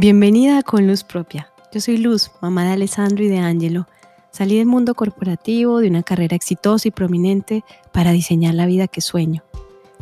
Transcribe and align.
Bienvenida 0.00 0.62
Con 0.62 0.86
Luz 0.86 1.04
Propia. 1.04 1.52
Yo 1.74 1.80
soy 1.82 1.98
Luz, 1.98 2.30
mamá 2.40 2.64
de 2.64 2.70
Alessandro 2.70 3.22
y 3.22 3.28
de 3.28 3.36
Angelo. 3.36 3.86
Salí 4.30 4.56
del 4.56 4.64
mundo 4.64 4.94
corporativo, 4.94 5.78
de 5.80 5.88
una 5.88 6.02
carrera 6.02 6.34
exitosa 6.34 6.88
y 6.88 6.90
prominente 6.90 7.64
para 7.92 8.10
diseñar 8.10 8.54
la 8.54 8.64
vida 8.64 8.88
que 8.88 9.02
sueño. 9.02 9.42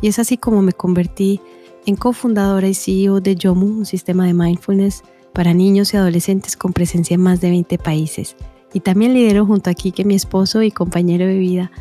Y 0.01 0.07
es 0.07 0.17
así 0.17 0.37
como 0.37 0.61
me 0.61 0.71
convertí 0.71 1.41
en 1.85 1.97
cofundadora 1.97 2.69
y 2.69 2.75
CEO 2.75 3.19
de 3.19 3.35
Yomu, 3.35 3.65
un 3.65 3.85
sistema 3.85 4.25
de 4.25 4.33
mindfulness 4.33 5.03
para 5.33 5.53
niños 5.53 5.93
y 5.93 5.97
adolescentes 5.97 6.55
con 6.55 6.71
presencia 6.71 7.15
en 7.15 7.21
más 7.21 7.41
de 7.41 7.49
20 7.49 7.77
países. 7.77 8.37
Y 8.73 8.79
también 8.79 9.13
lidero 9.13 9.45
junto 9.45 9.69
a 9.69 9.73
Kike, 9.73 10.05
mi 10.05 10.15
esposo 10.15 10.63
y 10.63 10.71
compañero 10.71 11.27
de 11.27 11.37
vida, 11.37 11.71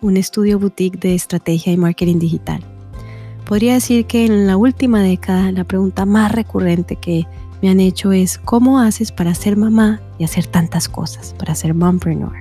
un 0.00 0.16
estudio 0.16 0.58
boutique 0.58 0.98
de 0.98 1.14
estrategia 1.14 1.72
y 1.72 1.76
marketing 1.76 2.18
digital. 2.18 2.60
Podría 3.44 3.74
decir 3.74 4.06
que 4.06 4.26
en 4.26 4.48
la 4.48 4.56
última 4.56 5.00
década 5.00 5.52
la 5.52 5.62
pregunta 5.62 6.06
más 6.06 6.32
recurrente 6.32 6.96
que 6.96 7.28
me 7.62 7.70
han 7.70 7.80
hecho 7.80 8.12
es 8.12 8.38
cómo 8.38 8.80
haces 8.80 9.12
para 9.12 9.34
ser 9.34 9.56
mamá 9.56 10.00
y 10.18 10.24
hacer 10.24 10.46
tantas 10.46 10.88
cosas, 10.88 11.34
para 11.38 11.54
ser 11.54 11.74
mompreneur. 11.74 12.40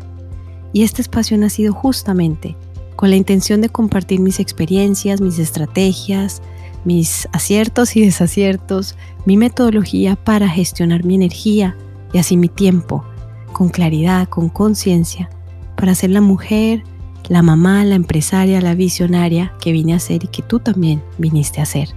Y 0.73 0.83
este 0.83 1.01
espacio 1.01 1.37
ha 1.37 1.39
nacido 1.39 1.73
justamente 1.73 2.55
con 2.95 3.09
la 3.09 3.15
intención 3.15 3.61
de 3.61 3.69
compartir 3.69 4.19
mis 4.19 4.39
experiencias, 4.39 5.21
mis 5.21 5.39
estrategias, 5.39 6.41
mis 6.83 7.27
aciertos 7.31 7.95
y 7.95 8.01
desaciertos, 8.01 8.95
mi 9.25 9.37
metodología 9.37 10.15
para 10.15 10.49
gestionar 10.49 11.03
mi 11.03 11.15
energía 11.15 11.75
y 12.13 12.17
así 12.17 12.37
mi 12.37 12.49
tiempo, 12.49 13.03
con 13.53 13.69
claridad, 13.69 14.27
con 14.29 14.49
conciencia, 14.49 15.29
para 15.75 15.95
ser 15.95 16.11
la 16.11 16.21
mujer, 16.21 16.83
la 17.27 17.41
mamá, 17.41 17.83
la 17.83 17.95
empresaria, 17.95 18.61
la 18.61 18.73
visionaria 18.73 19.53
que 19.59 19.71
vine 19.71 19.93
a 19.93 19.99
ser 19.99 20.23
y 20.23 20.27
que 20.27 20.41
tú 20.41 20.59
también 20.59 21.03
viniste 21.17 21.61
a 21.61 21.65
ser. 21.65 21.89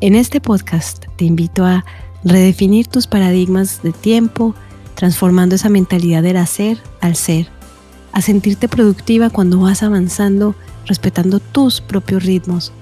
En 0.00 0.14
este 0.14 0.40
podcast 0.40 1.06
te 1.16 1.24
invito 1.24 1.64
a 1.64 1.84
redefinir 2.26 2.88
tus 2.88 3.06
paradigmas 3.06 3.82
de 3.82 3.92
tiempo, 3.92 4.54
transformando 4.96 5.54
esa 5.54 5.68
mentalidad 5.68 6.24
del 6.24 6.36
hacer 6.38 6.78
al 7.00 7.14
ser, 7.14 7.48
a 8.12 8.20
sentirte 8.20 8.68
productiva 8.68 9.30
cuando 9.30 9.60
vas 9.60 9.84
avanzando, 9.84 10.56
respetando 10.86 11.38
tus 11.38 11.80
propios 11.80 12.24
ritmos, 12.24 12.72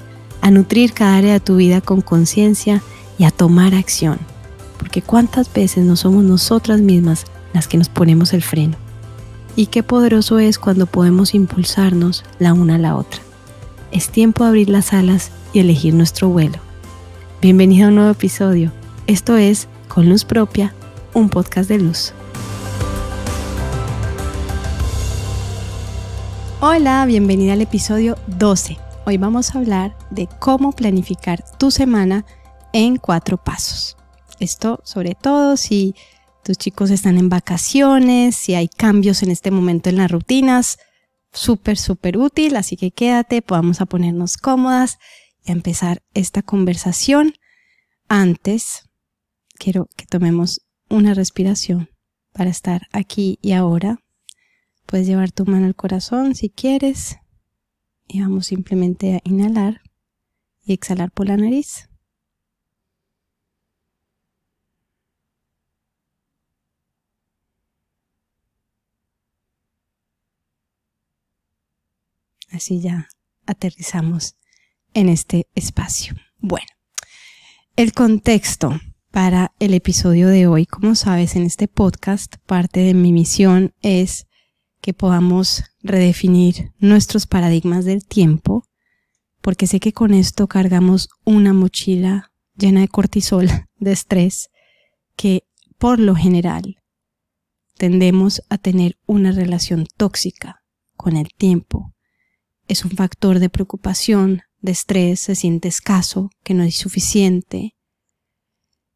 a 0.41 0.51
nutrir 0.51 0.95
cada 0.95 1.17
área 1.17 1.35
de 1.35 1.41
tu 1.41 1.57
vida 1.57 1.83
con 1.83 2.01
conciencia 2.01 2.83
y 3.19 3.25
a 3.25 3.31
tomar 3.31 3.75
acción, 3.75 4.19
porque 4.79 5.03
cuántas 5.03 5.53
veces 5.53 5.85
no 5.85 5.97
somos 5.97 6.25
nosotras 6.25 6.81
mismas 6.81 7.27
las 7.53 7.69
que 7.69 7.77
nos 7.77 7.91
ponemos 7.91 8.33
el 8.33 8.43
freno. 8.43 8.77
Y 9.57 9.67
qué 9.67 9.83
poderoso 9.83 10.39
es 10.39 10.59
cuando 10.59 10.87
podemos 10.87 11.35
impulsarnos 11.35 12.25
la 12.39 12.55
una 12.55 12.77
a 12.77 12.79
la 12.79 12.97
otra. 12.97 13.21
Es 13.93 14.09
tiempo 14.09 14.43
de 14.43 14.49
abrir 14.49 14.71
las 14.71 14.93
alas 14.93 15.31
y 15.53 15.61
elegir 15.61 15.95
nuestro 15.95 16.29
vuelo. 16.29 16.59
Bienvenido 17.41 17.87
a 17.87 17.89
un 17.91 17.97
nuevo 17.97 18.11
episodio 18.11 18.73
esto 19.07 19.37
es 19.37 19.69
Con 19.89 20.09
Luz 20.09 20.25
Propia, 20.25 20.75
un 21.13 21.29
podcast 21.29 21.69
de 21.69 21.79
luz. 21.79 22.13
Hola, 26.61 27.05
bienvenida 27.05 27.53
al 27.53 27.61
episodio 27.61 28.17
12. 28.27 28.79
Hoy 29.05 29.19
vamos 29.19 29.55
a 29.55 29.59
hablar 29.59 29.95
de 30.11 30.27
cómo 30.39 30.73
planificar 30.73 31.45
tu 31.59 31.71
semana 31.71 32.25
en 32.73 32.97
cuatro 32.97 33.37
pasos. 33.37 33.99
Esto 34.41 34.81
sobre 34.85 35.15
todo 35.15 35.59
si 35.59 35.95
tus 36.43 36.57
chicos 36.57 36.91
están 36.91 37.19
en 37.19 37.29
vacaciones, 37.29 38.37
si 38.37 38.55
hay 38.55 38.69
cambios 38.69 39.23
en 39.23 39.31
este 39.31 39.51
momento 39.51 39.91
en 39.91 39.97
las 39.97 40.11
rutinas, 40.11 40.79
súper, 41.31 41.77
súper 41.77 42.17
útil, 42.17 42.57
así 42.57 42.77
que 42.77 42.91
quédate, 42.91 43.43
podamos 43.43 43.83
a 43.83 43.87
ponernos 43.87 44.39
cómodas 44.39 44.99
y 45.45 45.51
a 45.51 45.55
empezar 45.55 46.03
esta 46.15 46.41
conversación. 46.41 47.35
Antes, 48.09 48.84
quiero 49.65 49.89
que 49.97 50.05
tomemos 50.05 50.61
una 50.91 51.15
respiración 51.15 51.89
para 52.33 52.51
estar 52.51 52.83
aquí 52.93 53.39
y 53.41 53.53
ahora. 53.53 53.99
Puedes 54.85 55.07
llevar 55.07 55.33
tu 55.33 55.47
mano 55.47 55.65
al 55.65 55.75
corazón 55.75 56.35
si 56.35 56.51
quieres 56.51 57.17
y 58.07 58.21
vamos 58.21 58.49
simplemente 58.49 59.15
a 59.15 59.21
inhalar 59.25 59.81
y 60.63 60.75
exhalar 60.75 61.11
por 61.13 61.29
la 61.29 61.39
nariz. 61.39 61.89
Así 72.51 72.83
ya 72.83 73.09
aterrizamos 73.47 74.37
en 74.93 75.09
este 75.09 75.49
espacio. 75.55 76.15
Bueno, 76.39 76.69
el 77.77 77.95
contexto 77.95 78.79
para 79.15 79.53
el 79.61 79.75
episodio 79.75 80.27
de 80.27 80.49
hoy. 80.49 80.67
Como 80.67 80.97
sabes, 80.97 81.37
en 81.37 81.45
este 81.45 81.69
podcast 81.69 82.35
parte 82.47 82.81
de 82.81 82.95
mi 82.95 83.13
misión 83.13 83.73
es 83.81 84.27
que 84.81 84.93
podamos 84.93 85.63
redefinir 85.85 86.73
nuestros 86.81 87.29
paradigmas 87.29 87.85
del 87.85 88.05
tiempo, 88.05 88.65
porque 89.41 89.69
sé 89.69 89.79
que 89.79 89.93
con 89.93 90.15
esto 90.15 90.49
cargamos 90.49 91.11
una 91.23 91.53
mochila 91.53 92.33
llena 92.57 92.81
de 92.81 92.89
cortisol, 92.89 93.47
de 93.77 93.93
estrés, 93.93 94.51
que 95.15 95.45
por 95.79 96.01
lo 96.01 96.17
general 96.17 96.83
tendemos 97.79 98.43
a 98.49 98.59
tener 98.59 98.99
una 99.07 99.31
relación 99.31 99.87
tóxica 99.97 100.65
con 100.97 101.17
el 101.17 101.29
tiempo. 101.29 101.95
Es 102.67 102.85
un 102.85 102.91
factor 102.91 103.39
de 103.39 103.49
preocupación, 103.49 104.43
de 104.61 104.73
estrés, 104.73 105.21
se 105.21 105.37
siente 105.37 105.69
escaso, 105.69 106.31
que 106.43 106.53
no 106.53 106.65
es 106.65 106.75
suficiente, 106.75 107.77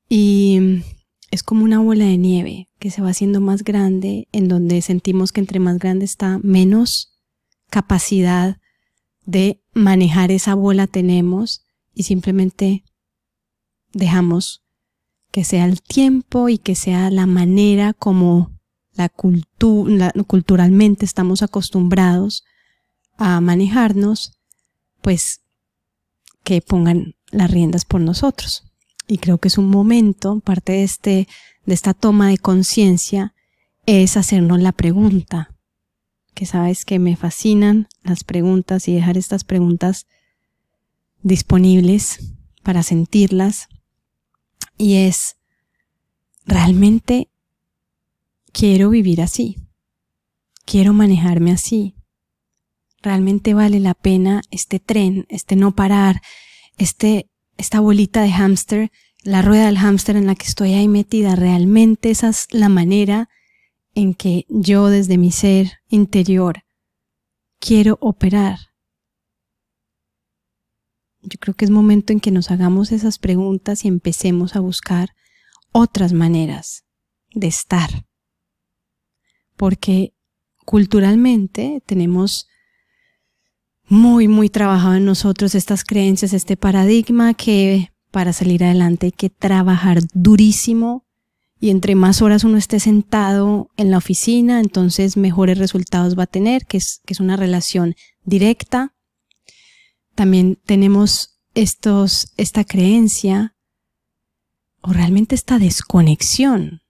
y 0.08 0.82
es 1.30 1.42
como 1.42 1.64
una 1.64 1.80
bola 1.80 2.06
de 2.06 2.16
nieve 2.16 2.68
que 2.78 2.90
se 2.90 3.02
va 3.02 3.10
haciendo 3.10 3.40
más 3.40 3.64
grande, 3.64 4.28
en 4.32 4.48
donde 4.48 4.80
sentimos 4.82 5.32
que 5.32 5.40
entre 5.40 5.60
más 5.60 5.78
grande 5.78 6.04
está, 6.04 6.38
menos 6.42 7.12
capacidad 7.70 8.58
de 9.26 9.62
manejar 9.74 10.30
esa 10.30 10.54
bola 10.54 10.86
tenemos 10.86 11.66
y 11.92 12.04
simplemente 12.04 12.84
dejamos 13.92 14.64
que 15.30 15.44
sea 15.44 15.66
el 15.66 15.82
tiempo 15.82 16.48
y 16.48 16.56
que 16.56 16.74
sea 16.74 17.10
la 17.10 17.26
manera 17.26 17.92
como 17.92 18.58
la, 18.94 19.10
cultura 19.10 20.12
culturalmente 20.26 21.04
estamos 21.04 21.42
acostumbrados 21.42 22.44
a 23.18 23.40
manejarnos, 23.40 24.38
pues 25.02 25.42
que 26.42 26.62
pongan 26.62 27.16
las 27.30 27.50
riendas 27.50 27.84
por 27.84 28.00
nosotros 28.00 28.67
y 29.08 29.18
creo 29.18 29.38
que 29.38 29.48
es 29.48 29.58
un 29.58 29.68
momento, 29.68 30.38
parte 30.40 30.72
de, 30.72 30.84
este, 30.84 31.28
de 31.64 31.74
esta 31.74 31.94
toma 31.94 32.28
de 32.28 32.38
conciencia, 32.38 33.34
es 33.86 34.18
hacernos 34.18 34.60
la 34.60 34.72
pregunta, 34.72 35.56
que 36.34 36.44
sabes 36.44 36.84
que 36.84 36.98
me 36.98 37.16
fascinan 37.16 37.88
las 38.02 38.22
preguntas 38.22 38.86
y 38.86 38.94
dejar 38.94 39.16
estas 39.16 39.44
preguntas 39.44 40.06
disponibles 41.22 42.34
para 42.62 42.82
sentirlas, 42.82 43.68
y 44.76 44.96
es, 44.96 45.36
¿realmente 46.44 47.30
quiero 48.52 48.90
vivir 48.90 49.22
así? 49.22 49.56
¿Quiero 50.66 50.92
manejarme 50.92 51.50
así? 51.50 51.94
¿Realmente 53.00 53.54
vale 53.54 53.80
la 53.80 53.94
pena 53.94 54.42
este 54.50 54.80
tren, 54.80 55.26
este 55.30 55.56
no 55.56 55.74
parar, 55.74 56.20
este 56.76 57.30
esta 57.58 57.80
bolita 57.80 58.22
de 58.22 58.30
hámster, 58.30 58.90
la 59.22 59.42
rueda 59.42 59.66
del 59.66 59.78
hámster 59.78 60.16
en 60.16 60.26
la 60.26 60.34
que 60.34 60.46
estoy 60.46 60.72
ahí 60.72 60.88
metida, 60.88 61.36
realmente 61.36 62.10
esa 62.10 62.28
es 62.28 62.46
la 62.50 62.68
manera 62.68 63.28
en 63.94 64.14
que 64.14 64.46
yo 64.48 64.88
desde 64.88 65.18
mi 65.18 65.32
ser 65.32 65.72
interior 65.88 66.62
quiero 67.58 67.98
operar. 68.00 68.58
Yo 71.20 71.38
creo 71.40 71.54
que 71.54 71.64
es 71.64 71.70
momento 71.70 72.12
en 72.12 72.20
que 72.20 72.30
nos 72.30 72.50
hagamos 72.50 72.92
esas 72.92 73.18
preguntas 73.18 73.84
y 73.84 73.88
empecemos 73.88 74.54
a 74.54 74.60
buscar 74.60 75.10
otras 75.72 76.12
maneras 76.12 76.84
de 77.34 77.48
estar. 77.48 78.06
Porque 79.56 80.14
culturalmente 80.64 81.82
tenemos 81.86 82.47
muy, 83.88 84.28
muy 84.28 84.50
trabajado 84.50 84.94
en 84.94 85.04
nosotros 85.04 85.54
estas 85.54 85.84
creencias, 85.84 86.32
este 86.32 86.56
paradigma 86.56 87.34
que 87.34 87.90
para 88.10 88.32
salir 88.32 88.64
adelante 88.64 89.06
hay 89.06 89.12
que 89.12 89.30
trabajar 89.30 90.00
durísimo 90.12 91.04
y 91.60 91.70
entre 91.70 91.94
más 91.94 92.22
horas 92.22 92.44
uno 92.44 92.56
esté 92.56 92.80
sentado 92.80 93.70
en 93.76 93.90
la 93.90 93.98
oficina, 93.98 94.60
entonces 94.60 95.16
mejores 95.16 95.58
resultados 95.58 96.16
va 96.18 96.24
a 96.24 96.28
tener, 96.28 96.66
que 96.66 96.76
es, 96.76 97.00
que 97.04 97.14
es 97.14 97.20
una 97.20 97.36
relación 97.36 97.96
directa. 98.24 98.94
También 100.14 100.58
tenemos 100.64 101.40
estos, 101.54 102.32
esta 102.36 102.64
creencia 102.64 103.56
o 104.82 104.92
realmente 104.92 105.34
esta 105.34 105.58
desconexión 105.58 106.82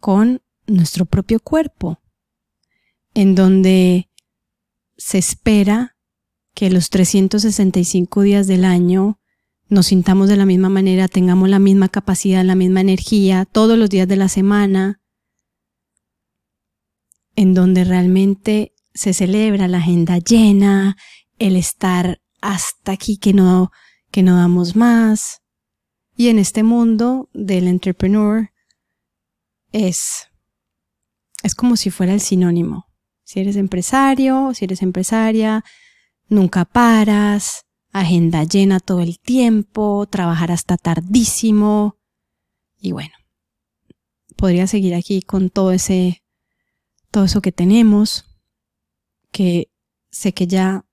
con 0.00 0.42
nuestro 0.66 1.04
propio 1.04 1.40
cuerpo, 1.40 2.00
en 3.14 3.34
donde 3.34 4.08
se 4.96 5.18
espera 5.18 5.96
que 6.54 6.70
los 6.70 6.90
365 6.90 8.22
días 8.22 8.46
del 8.46 8.64
año 8.64 9.18
nos 9.68 9.86
sintamos 9.86 10.28
de 10.28 10.36
la 10.36 10.44
misma 10.44 10.68
manera, 10.68 11.08
tengamos 11.08 11.48
la 11.48 11.58
misma 11.58 11.88
capacidad, 11.88 12.44
la 12.44 12.54
misma 12.54 12.82
energía 12.82 13.46
todos 13.46 13.78
los 13.78 13.88
días 13.88 14.06
de 14.06 14.16
la 14.16 14.28
semana, 14.28 15.00
en 17.36 17.54
donde 17.54 17.84
realmente 17.84 18.74
se 18.92 19.14
celebra 19.14 19.68
la 19.68 19.78
agenda 19.78 20.18
llena, 20.18 20.96
el 21.38 21.56
estar 21.56 22.20
hasta 22.42 22.92
aquí 22.92 23.16
que 23.16 23.32
no, 23.32 23.70
que 24.10 24.22
no 24.22 24.36
damos 24.36 24.76
más. 24.76 25.40
Y 26.16 26.28
en 26.28 26.38
este 26.38 26.62
mundo 26.62 27.30
del 27.32 27.66
entrepreneur 27.66 28.50
es, 29.72 30.28
es 31.42 31.54
como 31.54 31.76
si 31.76 31.90
fuera 31.90 32.12
el 32.12 32.20
sinónimo. 32.20 32.86
Si 33.24 33.40
eres 33.40 33.56
empresario, 33.56 34.52
si 34.52 34.66
eres 34.66 34.82
empresaria, 34.82 35.64
nunca 36.32 36.64
paras, 36.64 37.64
agenda 37.92 38.44
llena 38.44 38.80
todo 38.80 39.00
el 39.00 39.18
tiempo, 39.18 40.06
trabajar 40.06 40.50
hasta 40.50 40.76
tardísimo. 40.76 41.98
Y 42.78 42.92
bueno, 42.92 43.14
podría 44.36 44.66
seguir 44.66 44.94
aquí 44.94 45.22
con 45.22 45.50
todo 45.50 45.72
ese, 45.72 46.22
todo 47.10 47.24
eso 47.24 47.40
que 47.40 47.52
tenemos, 47.52 48.24
que 49.30 49.68
sé 50.10 50.32
que 50.32 50.46
ya 50.46 50.84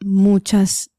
muchas 0.00 0.90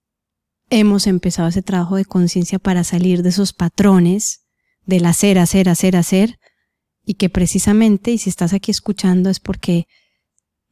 hemos 0.70 1.08
empezado 1.08 1.50
ese 1.50 1.62
trabajo 1.62 1.96
de 1.96 2.06
conciencia 2.06 2.60
para 2.60 2.84
salir 2.84 3.22
de 3.22 3.30
esos 3.30 3.54
patrones 3.54 4.46
del 4.86 5.06
hacer, 5.06 5.40
hacer, 5.40 5.70
hacer, 5.70 5.96
hacer, 5.96 6.40
y 7.06 7.16
que 7.16 7.30
precisamente, 7.30 8.12
y 8.12 8.18
si 8.18 8.30
estás 8.30 8.54
aquí 8.54 8.72
escuchando, 8.72 9.30
es 9.30 9.40
porque 9.40 9.86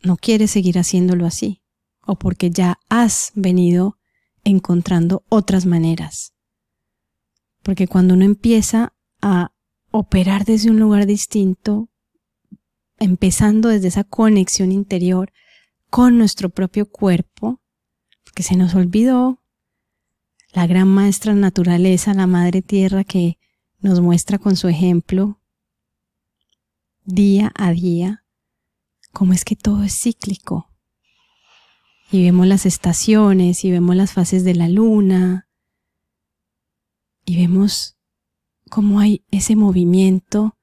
no 0.01 0.17
quieres 0.17 0.51
seguir 0.51 0.79
haciéndolo 0.79 1.25
así, 1.25 1.60
o 2.05 2.15
porque 2.15 2.49
ya 2.49 2.79
has 2.89 3.31
venido 3.35 3.97
encontrando 4.43 5.23
otras 5.29 5.65
maneras. 5.65 6.33
Porque 7.63 7.87
cuando 7.87 8.15
uno 8.15 8.25
empieza 8.25 8.93
a 9.21 9.51
operar 9.91 10.45
desde 10.45 10.71
un 10.71 10.79
lugar 10.79 11.05
distinto, 11.05 11.89
empezando 12.97 13.69
desde 13.69 13.89
esa 13.89 14.03
conexión 14.03 14.71
interior 14.71 15.31
con 15.89 16.17
nuestro 16.17 16.49
propio 16.49 16.89
cuerpo, 16.89 17.61
que 18.33 18.43
se 18.43 18.55
nos 18.55 18.73
olvidó 18.73 19.41
la 20.53 20.67
gran 20.67 20.87
maestra 20.87 21.33
naturaleza, 21.33 22.13
la 22.13 22.27
madre 22.27 22.61
tierra 22.61 23.03
que 23.03 23.37
nos 23.79 24.01
muestra 24.01 24.37
con 24.37 24.55
su 24.55 24.67
ejemplo 24.67 25.39
día 27.03 27.51
a 27.55 27.71
día 27.71 28.23
cómo 29.11 29.33
es 29.33 29.43
que 29.43 29.55
todo 29.55 29.83
es 29.83 29.99
cíclico. 29.99 30.70
Y 32.11 32.23
vemos 32.23 32.45
las 32.45 32.65
estaciones 32.65 33.63
y 33.63 33.71
vemos 33.71 33.95
las 33.95 34.11
fases 34.11 34.43
de 34.43 34.53
la 34.53 34.67
luna 34.67 35.47
y 37.25 37.37
vemos 37.37 37.97
cómo 38.69 38.99
hay 38.99 39.23
ese 39.31 39.55
movimiento 39.55 40.57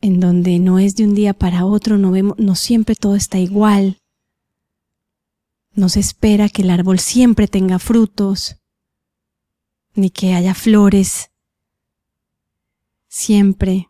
en 0.00 0.20
donde 0.20 0.58
no 0.58 0.78
es 0.78 0.96
de 0.96 1.04
un 1.04 1.14
día 1.14 1.32
para 1.32 1.64
otro, 1.64 1.96
no 1.96 2.10
vemos, 2.10 2.38
no 2.38 2.54
siempre 2.54 2.94
todo 2.94 3.16
está 3.16 3.38
igual. 3.38 4.02
No 5.72 5.88
se 5.88 6.00
espera 6.00 6.48
que 6.50 6.62
el 6.62 6.70
árbol 6.70 6.98
siempre 6.98 7.48
tenga 7.48 7.78
frutos 7.78 8.56
ni 9.94 10.10
que 10.10 10.34
haya 10.34 10.54
flores. 10.54 11.30
Siempre 13.08 13.88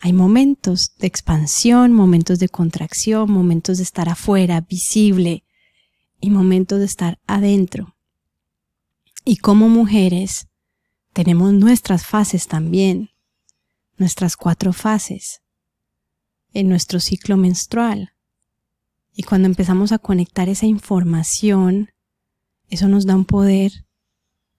hay 0.00 0.12
momentos 0.12 0.96
de 0.98 1.06
expansión, 1.06 1.92
momentos 1.92 2.38
de 2.38 2.48
contracción, 2.48 3.30
momentos 3.30 3.76
de 3.76 3.84
estar 3.84 4.08
afuera, 4.08 4.60
visible, 4.60 5.44
y 6.20 6.30
momentos 6.30 6.78
de 6.78 6.84
estar 6.86 7.18
adentro. 7.26 7.96
Y 9.24 9.38
como 9.38 9.68
mujeres 9.68 10.48
tenemos 11.12 11.52
nuestras 11.52 12.06
fases 12.06 12.46
también, 12.46 13.10
nuestras 13.96 14.36
cuatro 14.36 14.72
fases 14.72 15.42
en 16.52 16.68
nuestro 16.68 17.00
ciclo 17.00 17.36
menstrual. 17.36 18.12
Y 19.14 19.22
cuando 19.22 19.46
empezamos 19.46 19.92
a 19.92 19.98
conectar 19.98 20.48
esa 20.48 20.66
información, 20.66 21.90
eso 22.68 22.88
nos 22.88 23.06
da 23.06 23.14
un 23.14 23.24
poder 23.24 23.86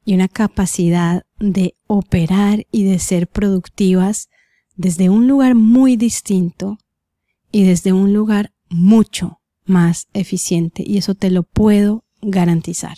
y 0.04 0.14
una 0.14 0.28
capacidad 0.28 1.26
de 1.40 1.76
operar 1.88 2.66
y 2.72 2.84
de 2.86 3.00
ser 3.00 3.28
productivas 3.28 4.30
desde 4.76 5.10
un 5.10 5.28
lugar 5.28 5.56
muy 5.56 5.96
distinto 5.96 6.78
y 7.52 7.64
desde 7.64 7.94
un 7.94 8.14
lugar 8.14 8.54
mucho 8.70 9.37
más 9.68 10.08
eficiente 10.14 10.84
y 10.86 10.98
eso 10.98 11.16
te 11.16 11.30
lo 11.30 11.44
puedo 11.44 12.06
garantizar. 12.22 12.98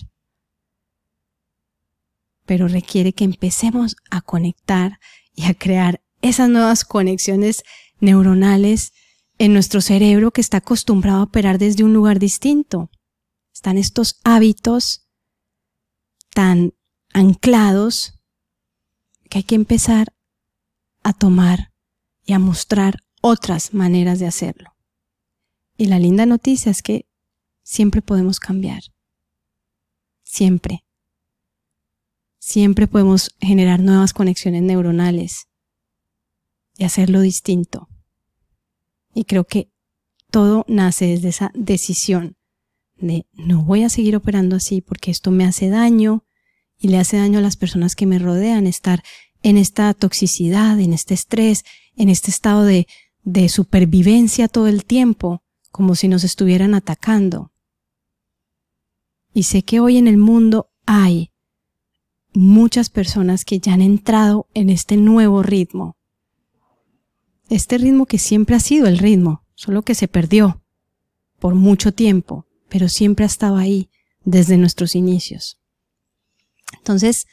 Pero 2.45 2.68
requiere 2.68 3.13
que 3.13 3.25
empecemos 3.25 3.95
a 4.10 4.21
conectar 4.21 5.00
y 5.36 5.45
a 5.45 5.54
crear 5.54 6.01
esas 6.21 6.50
nuevas 6.50 6.83
conexiones 6.83 7.63
neuronales 8.00 8.94
en 9.38 9.54
nuestro 9.54 9.81
cerebro 9.81 10.31
que 10.31 10.42
está 10.42 10.57
acostumbrado 10.57 11.19
a 11.19 11.24
operar 11.24 11.57
desde 11.57 11.83
un 11.83 11.94
lugar 11.94 12.19
distinto. 12.19 12.89
Están 13.54 13.77
estos 13.77 14.19
hábitos 14.24 15.07
tan 16.33 16.74
anclados 17.13 18.13
que 19.30 19.39
hay 19.39 19.44
que 19.44 19.56
empezar 19.56 20.13
a 21.04 21.13
tomar 21.13 21.72
y 22.25 22.33
a 22.33 22.39
mostrar 22.39 23.04
otras 23.22 23.74
maneras 23.74 24.19
de 24.19 24.27
hacerlo. 24.27 24.79
Y 25.80 25.86
la 25.86 25.98
linda 25.98 26.26
noticia 26.26 26.74
es 26.74 26.81
que 26.81 27.08
siempre 27.64 28.02
podemos 28.02 28.42
cambiar. 28.42 28.81
Siempre. 30.24 30.84
Siempre 32.38 32.86
podemos 32.86 33.34
generar 33.40 33.80
nuevas 33.80 34.12
conexiones 34.12 34.62
neuronales 34.62 35.48
y 36.76 36.84
hacerlo 36.84 37.22
distinto. 37.22 37.88
Y 39.14 39.24
creo 39.24 39.46
que 39.46 39.72
todo 40.30 40.66
nace 40.68 41.06
desde 41.06 41.30
esa 41.30 41.52
decisión 41.56 42.36
de 42.98 43.25
no 43.32 43.64
voy 43.64 43.84
a 43.84 43.90
seguir 43.90 44.18
operando 44.18 44.58
así 44.58 44.82
porque 44.82 45.12
esto 45.12 45.32
me 45.32 45.46
hace 45.46 45.70
daño, 45.70 46.25
y 46.78 46.90
le 46.90 46.98
hace 46.98 47.16
daño 47.16 47.40
a 47.40 47.42
las 47.42 47.56
personas 47.56 47.96
que 47.96 48.06
me 48.06 48.20
rodean 48.20 48.68
estar 48.68 49.02
en 49.44 49.56
esta 49.56 49.94
toxicidad, 49.94 50.78
en 50.82 50.92
este 50.92 51.14
estrés, 51.14 51.64
en 51.96 52.10
este 52.10 52.32
estado 52.32 52.66
de, 52.66 52.86
de 53.24 53.48
supervivencia 53.48 54.50
todo 54.50 54.68
el 54.68 54.84
tiempo, 54.84 55.42
como 55.71 55.95
si 55.95 56.07
nos 56.07 56.24
estuvieran 56.24 56.74
atacando. 56.74 57.51
Y 59.33 59.44
sé 59.44 59.63
que 59.63 59.80
hoy 59.80 59.98
en 59.98 60.07
el 60.07 60.18
mundo 60.18 60.71
hay 60.86 61.31
muchas 62.33 62.89
personas 62.89 63.45
que 63.45 63.60
ya 63.60 63.74
han 63.74 63.81
entrado 63.81 64.48
en 64.54 64.69
este 64.69 64.98
nuevo 64.98 65.44
ritmo. 65.44 65.98
Este 67.50 67.77
ritmo 67.77 68.05
que 68.05 68.17
siempre 68.17 68.55
ha 68.55 68.60
sido 68.60 68.88
el 68.88 68.98
ritmo, 68.98 69.46
solo 69.55 69.82
que 69.82 69.96
se 69.96 70.08
perdió 70.08 70.62
por 71.39 71.55
mucho 71.55 71.94
tiempo, 71.94 72.46
pero 72.70 72.89
siempre 72.89 73.25
ha 73.25 73.27
estado 73.27 73.58
ahí 73.58 73.89
desde 74.24 74.58
nuestros 74.58 74.96
inicios. 74.96 75.60
Entonces, 76.77 77.25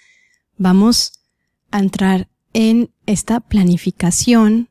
vamos 0.56 1.12
a 1.70 1.80
entrar 1.80 2.28
en 2.52 2.90
esta 3.04 3.40
planificación 3.40 4.70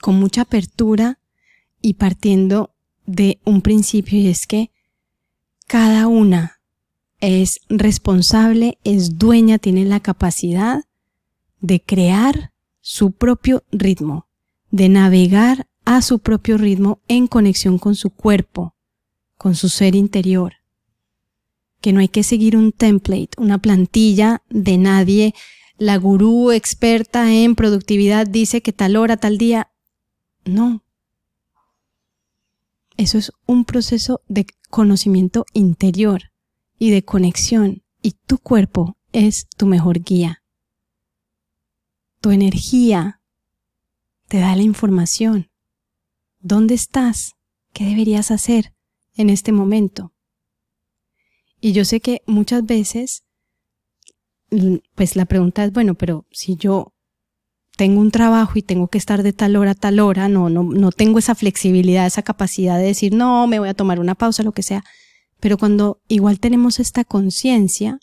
con 0.00 0.16
mucha 0.16 0.42
apertura 0.42 1.20
y 1.86 1.94
partiendo 1.94 2.74
de 3.06 3.38
un 3.44 3.62
principio 3.62 4.18
y 4.18 4.26
es 4.26 4.46
que 4.46 4.70
cada 5.66 6.08
una 6.08 6.60
es 7.20 7.60
responsable, 7.68 8.78
es 8.84 9.18
dueña, 9.18 9.58
tiene 9.58 9.84
la 9.84 10.00
capacidad 10.00 10.84
de 11.60 11.80
crear 11.80 12.52
su 12.80 13.12
propio 13.12 13.62
ritmo, 13.70 14.26
de 14.70 14.88
navegar 14.88 15.66
a 15.84 16.02
su 16.02 16.18
propio 16.18 16.58
ritmo 16.58 17.00
en 17.08 17.26
conexión 17.26 17.78
con 17.78 17.94
su 17.94 18.10
cuerpo, 18.10 18.74
con 19.36 19.54
su 19.54 19.68
ser 19.68 19.94
interior 19.94 20.54
que 21.80 21.92
no 21.92 22.00
hay 22.00 22.08
que 22.08 22.24
seguir 22.24 22.56
un 22.56 22.72
template, 22.72 23.30
una 23.36 23.58
plantilla 23.58 24.42
de 24.48 24.76
nadie. 24.76 25.34
La 25.78 25.96
gurú 25.98 26.50
experta 26.50 27.32
en 27.32 27.54
productividad 27.54 28.26
dice 28.26 28.60
que 28.60 28.72
tal 28.72 28.96
hora, 28.96 29.16
tal 29.16 29.38
día. 29.38 29.70
No. 30.44 30.82
Eso 32.96 33.18
es 33.18 33.30
un 33.46 33.64
proceso 33.64 34.22
de 34.26 34.46
conocimiento 34.70 35.44
interior 35.52 36.32
y 36.78 36.90
de 36.90 37.04
conexión 37.04 37.82
y 38.00 38.12
tu 38.12 38.38
cuerpo 38.38 38.96
es 39.12 39.46
tu 39.56 39.66
mejor 39.66 40.00
guía. 40.00 40.42
Tu 42.20 42.30
energía 42.30 43.20
te 44.28 44.38
da 44.38 44.56
la 44.56 44.62
información. 44.62 45.50
¿Dónde 46.40 46.74
estás? 46.74 47.32
¿Qué 47.72 47.84
deberías 47.84 48.30
hacer 48.30 48.74
en 49.14 49.30
este 49.30 49.52
momento? 49.52 50.14
Y 51.60 51.72
yo 51.72 51.84
sé 51.84 52.00
que 52.00 52.22
muchas 52.26 52.64
veces, 52.64 53.24
pues 54.94 55.16
la 55.16 55.26
pregunta 55.26 55.64
es, 55.64 55.72
bueno, 55.72 55.94
pero 55.94 56.26
si 56.30 56.56
yo 56.56 56.94
tengo 57.76 58.00
un 58.00 58.10
trabajo 58.10 58.58
y 58.58 58.62
tengo 58.62 58.88
que 58.88 58.98
estar 58.98 59.22
de 59.22 59.32
tal 59.32 59.54
hora 59.56 59.72
a 59.72 59.74
tal 59.74 60.00
hora, 60.00 60.28
no, 60.28 60.48
no, 60.48 60.62
no 60.62 60.90
tengo 60.90 61.18
esa 61.18 61.34
flexibilidad, 61.34 62.06
esa 62.06 62.22
capacidad 62.22 62.78
de 62.78 62.86
decir, 62.86 63.14
no, 63.14 63.46
me 63.46 63.58
voy 63.58 63.68
a 63.68 63.74
tomar 63.74 64.00
una 64.00 64.14
pausa, 64.14 64.42
lo 64.42 64.52
que 64.52 64.62
sea. 64.62 64.82
Pero 65.40 65.58
cuando 65.58 66.00
igual 66.08 66.40
tenemos 66.40 66.80
esta 66.80 67.04
conciencia, 67.04 68.00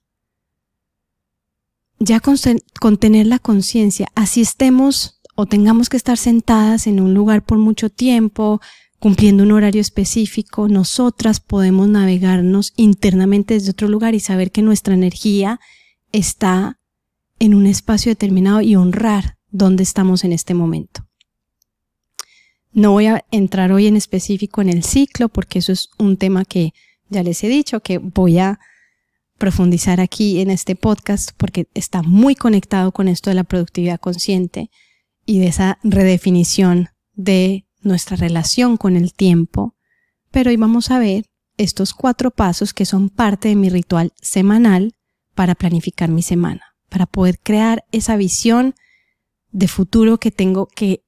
ya 2.00 2.20
con, 2.20 2.98
tener 2.98 3.28
la 3.28 3.40
conciencia, 3.40 4.08
así 4.14 4.42
estemos 4.42 5.20
o 5.36 5.48
tengamos 5.48 5.90
que 5.90 5.98
estar 5.98 6.18
sentadas 6.18 6.86
en 6.86 7.00
un 7.00 7.14
lugar 7.16 7.44
por 7.44 7.58
mucho 7.58 7.90
tiempo, 7.90 8.62
cumpliendo 9.00 9.44
un 9.44 9.52
horario 9.52 9.82
específico, 9.82 10.68
nosotras 10.68 11.40
podemos 11.40 11.90
navegarnos 11.90 12.74
internamente 12.76 13.56
desde 13.56 13.72
otro 13.72 13.88
lugar 13.88 14.14
y 14.14 14.20
saber 14.20 14.52
que 14.52 14.62
nuestra 14.62 14.94
energía 14.94 15.60
está 16.12 16.80
en 17.40 17.56
un 17.56 17.66
espacio 17.66 18.12
determinado 18.12 18.62
y 18.62 18.76
honrar 18.76 19.38
dónde 19.54 19.84
estamos 19.84 20.26
en 20.26 20.34
este 20.34 20.54
momento. 20.54 21.08
No 22.74 22.92
voy 22.92 23.06
a 23.06 23.24
entrar 23.32 23.72
hoy 23.72 23.88
en 23.88 23.96
específico 23.96 24.62
en 24.62 24.70
el 24.70 24.84
ciclo 24.84 25.30
porque 25.30 25.60
eso 25.60 25.72
es 25.72 25.92
un 26.00 26.18
tema 26.18 26.44
que 26.44 26.74
ya 27.08 27.22
les 27.24 27.44
he 27.44 27.48
dicho 27.48 27.80
que 27.80 28.00
voy 28.00 28.40
a 28.40 28.60
profundizar 29.38 30.02
aquí 30.02 30.42
en 30.42 30.50
este 30.50 30.76
podcast 30.76 31.32
porque 31.38 31.68
está 31.76 32.02
muy 32.02 32.36
conectado 32.36 32.92
con 32.92 33.08
esto 33.08 33.30
de 33.30 33.36
la 33.36 33.44
productividad 33.44 34.00
consciente 34.00 34.72
y 35.26 35.40
de 35.40 35.48
esa 35.48 35.78
redefinición 35.84 36.90
de 37.14 37.68
nuestra 37.82 38.18
relación 38.18 38.76
con 38.78 38.96
el 38.96 39.14
tiempo. 39.14 39.76
Pero 40.32 40.50
hoy 40.50 40.58
vamos 40.58 40.90
a 40.90 40.98
ver 40.98 41.26
estos 41.58 41.94
cuatro 41.94 42.32
pasos 42.32 42.74
que 42.74 42.86
son 42.86 43.10
parte 43.10 43.50
de 43.50 43.56
mi 43.56 43.70
ritual 43.70 44.14
semanal 44.20 44.96
para 45.36 45.54
planificar 45.54 46.10
mi 46.10 46.24
semana, 46.24 46.76
para 46.90 47.06
poder 47.06 47.40
crear 47.40 47.86
esa 47.92 48.18
visión 48.18 48.74
de 49.54 49.68
futuro 49.68 50.20
que 50.20 50.32
tengo 50.32 50.68
que 50.68 51.04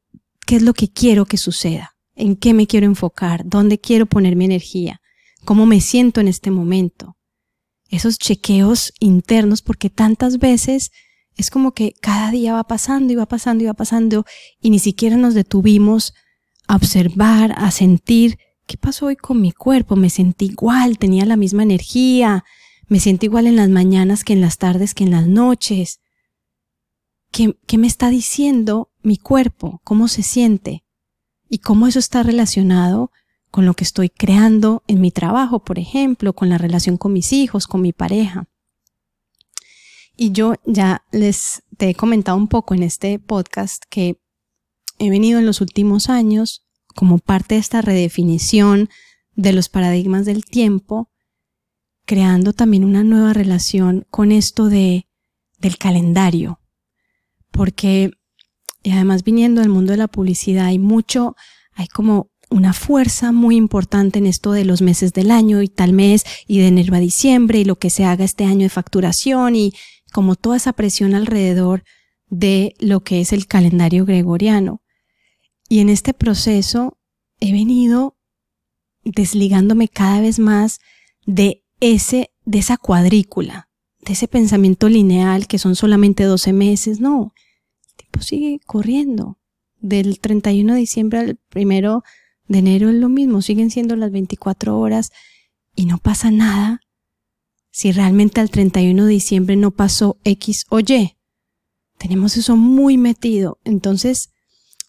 qué 0.46 0.56
es 0.56 0.62
lo 0.62 0.74
que 0.74 0.90
quiero 0.90 1.26
que 1.26 1.38
suceda, 1.38 1.96
en 2.16 2.36
qué 2.36 2.54
me 2.54 2.68
quiero 2.68 2.86
enfocar, 2.86 3.44
dónde 3.46 3.80
quiero 3.80 4.06
poner 4.06 4.36
mi 4.36 4.46
energía, 4.46 5.02
cómo 5.44 5.66
me 5.66 5.82
siento 5.82 6.22
en 6.22 6.28
este 6.28 6.52
momento. 6.52 7.18
Esos 7.90 8.18
chequeos 8.18 8.94
internos, 9.00 9.62
porque 9.62 9.90
tantas 9.90 10.38
veces 10.38 10.92
es 11.36 11.50
como 11.50 11.74
que 11.74 11.94
cada 12.00 12.32
día 12.32 12.54
va 12.54 12.64
pasando 12.64 13.12
y 13.12 13.16
va 13.16 13.26
pasando 13.26 13.64
y 13.64 13.68
va 13.68 13.74
pasando 13.74 14.26
y 14.62 14.70
ni 14.70 14.80
siquiera 14.80 15.18
nos 15.18 15.34
detuvimos 15.34 16.14
a 16.68 16.76
observar, 16.76 17.54
a 17.58 17.72
sentir 17.72 18.38
qué 18.66 18.78
pasó 18.78 19.08
hoy 19.08 19.16
con 19.16 19.42
mi 19.42 19.52
cuerpo. 19.52 19.96
Me 19.96 20.10
sentí 20.10 20.46
igual, 20.46 20.98
tenía 20.98 21.26
la 21.26 21.36
misma 21.36 21.64
energía, 21.64 22.44
me 22.88 23.00
siento 23.00 23.26
igual 23.26 23.48
en 23.48 23.56
las 23.56 23.70
mañanas 23.70 24.24
que 24.24 24.34
en 24.34 24.42
las 24.42 24.58
tardes 24.58 24.94
que 24.94 25.04
en 25.04 25.12
las 25.12 25.28
noches. 25.28 26.00
¿Qué, 27.36 27.58
qué 27.68 27.78
me 27.78 27.88
está 27.88 28.10
diciendo 28.10 28.94
mi 29.04 29.18
cuerpo, 29.18 29.82
cómo 29.84 30.08
se 30.08 30.24
siente 30.24 30.86
y 31.50 31.58
cómo 31.58 31.86
eso 31.86 32.00
está 32.00 32.24
relacionado 32.24 33.12
con 33.52 33.66
lo 33.66 33.74
que 33.74 33.84
estoy 33.84 34.10
creando 34.10 34.84
en 34.88 35.02
mi 35.02 35.12
trabajo, 35.12 35.60
por 35.60 35.78
ejemplo, 35.78 36.32
con 36.32 36.48
la 36.48 36.58
relación 36.58 36.96
con 36.96 37.12
mis 37.12 37.34
hijos, 37.34 37.68
con 37.68 37.82
mi 37.82 37.92
pareja. 37.92 38.48
Y 40.16 40.32
yo 40.32 40.54
ya 40.66 41.04
les 41.12 41.64
te 41.76 41.90
he 41.90 41.94
comentado 41.96 42.38
un 42.38 42.48
poco 42.48 42.74
en 42.74 42.84
este 42.84 43.20
podcast 43.20 43.84
que 43.90 44.18
he 44.98 45.10
venido 45.10 45.38
en 45.38 45.46
los 45.46 45.60
últimos 45.60 46.10
años 46.10 46.66
como 46.96 47.18
parte 47.18 47.56
de 47.56 47.60
esta 47.60 47.82
redefinición 47.82 48.90
de 49.36 49.52
los 49.52 49.68
paradigmas 49.68 50.26
del 50.26 50.46
tiempo, 50.46 51.12
creando 52.06 52.54
también 52.54 52.86
una 52.86 53.04
nueva 53.04 53.34
relación 53.34 54.08
con 54.10 54.32
esto 54.32 54.70
de 54.70 55.10
del 55.60 55.78
calendario. 55.78 56.62
Porque 57.56 58.12
y 58.86 58.92
además 58.92 59.24
viniendo 59.24 59.62
del 59.62 59.72
mundo 59.72 59.92
de 59.92 59.98
la 59.98 60.08
publicidad 60.08 60.68
hay 60.68 60.78
mucho, 60.78 61.36
hay 61.74 61.88
como 61.88 62.30
una 62.52 62.72
fuerza 62.72 63.32
muy 63.32 63.56
importante 63.56 64.20
en 64.20 64.28
esto 64.28 64.52
de 64.52 64.64
los 64.64 64.84
meses 64.84 65.12
del 65.12 65.32
año 65.32 65.64
y 65.64 65.68
tal 65.68 65.92
mes 65.92 66.24
y 66.46 66.60
de 66.60 66.68
enero 66.68 66.96
a 66.96 67.00
diciembre 67.00 67.60
y 67.60 67.66
lo 67.66 67.78
que 67.78 67.90
se 67.90 68.06
haga 68.06 68.24
este 68.24 68.46
año 68.46 68.62
de 68.62 68.70
facturación 68.70 69.56
y 69.56 69.74
como 70.14 70.36
toda 70.36 70.58
esa 70.58 70.72
presión 70.74 71.16
alrededor 71.16 71.84
de 72.28 72.76
lo 72.80 73.02
que 73.02 73.22
es 73.22 73.34
el 73.34 73.48
calendario 73.48 74.06
gregoriano. 74.06 74.84
Y 75.68 75.80
en 75.80 75.90
este 75.90 76.14
proceso 76.14 77.00
he 77.40 77.52
venido 77.52 78.16
desligándome 79.04 79.88
cada 79.88 80.22
vez 80.22 80.38
más 80.38 80.80
de 81.26 81.64
ese, 81.80 82.30
de 82.46 82.60
esa 82.60 82.78
cuadrícula, 82.78 83.68
de 84.06 84.14
ese 84.14 84.28
pensamiento 84.28 84.90
lineal 84.90 85.48
que 85.48 85.58
son 85.58 85.76
solamente 85.76 86.24
12 86.24 86.54
meses. 86.54 87.00
No, 87.00 87.34
pues 88.16 88.28
sigue 88.28 88.60
corriendo. 88.66 89.38
Del 89.80 90.20
31 90.20 90.74
de 90.74 90.80
diciembre 90.80 91.20
al 91.20 91.40
1 91.54 92.04
de 92.48 92.58
enero 92.58 92.90
es 92.90 92.96
lo 92.96 93.10
mismo, 93.10 93.42
siguen 93.42 93.70
siendo 93.70 93.96
las 93.96 94.12
24 94.12 94.80
horas 94.80 95.12
y 95.76 95.86
no 95.86 95.98
pasa 95.98 96.32
nada 96.32 96.82
si 97.72 97.92
realmente 97.92 98.40
al 98.40 98.50
31 98.50 99.06
de 99.06 99.12
diciembre 99.12 99.58
no 99.58 99.72
pasó 99.72 100.18
X 100.24 100.66
o 100.70 100.80
Y. 100.80 101.18
Tenemos 101.98 102.38
eso 102.38 102.56
muy 102.56 102.98
metido. 102.98 103.60
Entonces, 103.66 104.30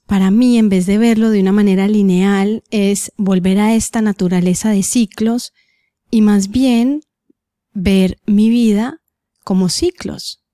para 0.07 0.31
mí, 0.31 0.57
en 0.57 0.69
vez 0.69 0.87
de 0.87 0.97
verlo 0.97 1.31
de 1.31 1.41
una 1.41 1.51
manera 1.51 1.89
lineal, 1.89 2.63
es 2.71 3.13
volver 3.17 3.59
a 3.59 3.75
esta 3.75 4.03
naturaleza 4.03 4.71
de 4.71 4.85
ciclos 4.85 5.53
y 6.13 6.21
más 6.21 6.51
bien 6.51 7.01
ver 7.73 8.19
mi 8.25 8.51
vida 8.51 9.01
como 9.43 9.69
ciclos. 9.69 10.45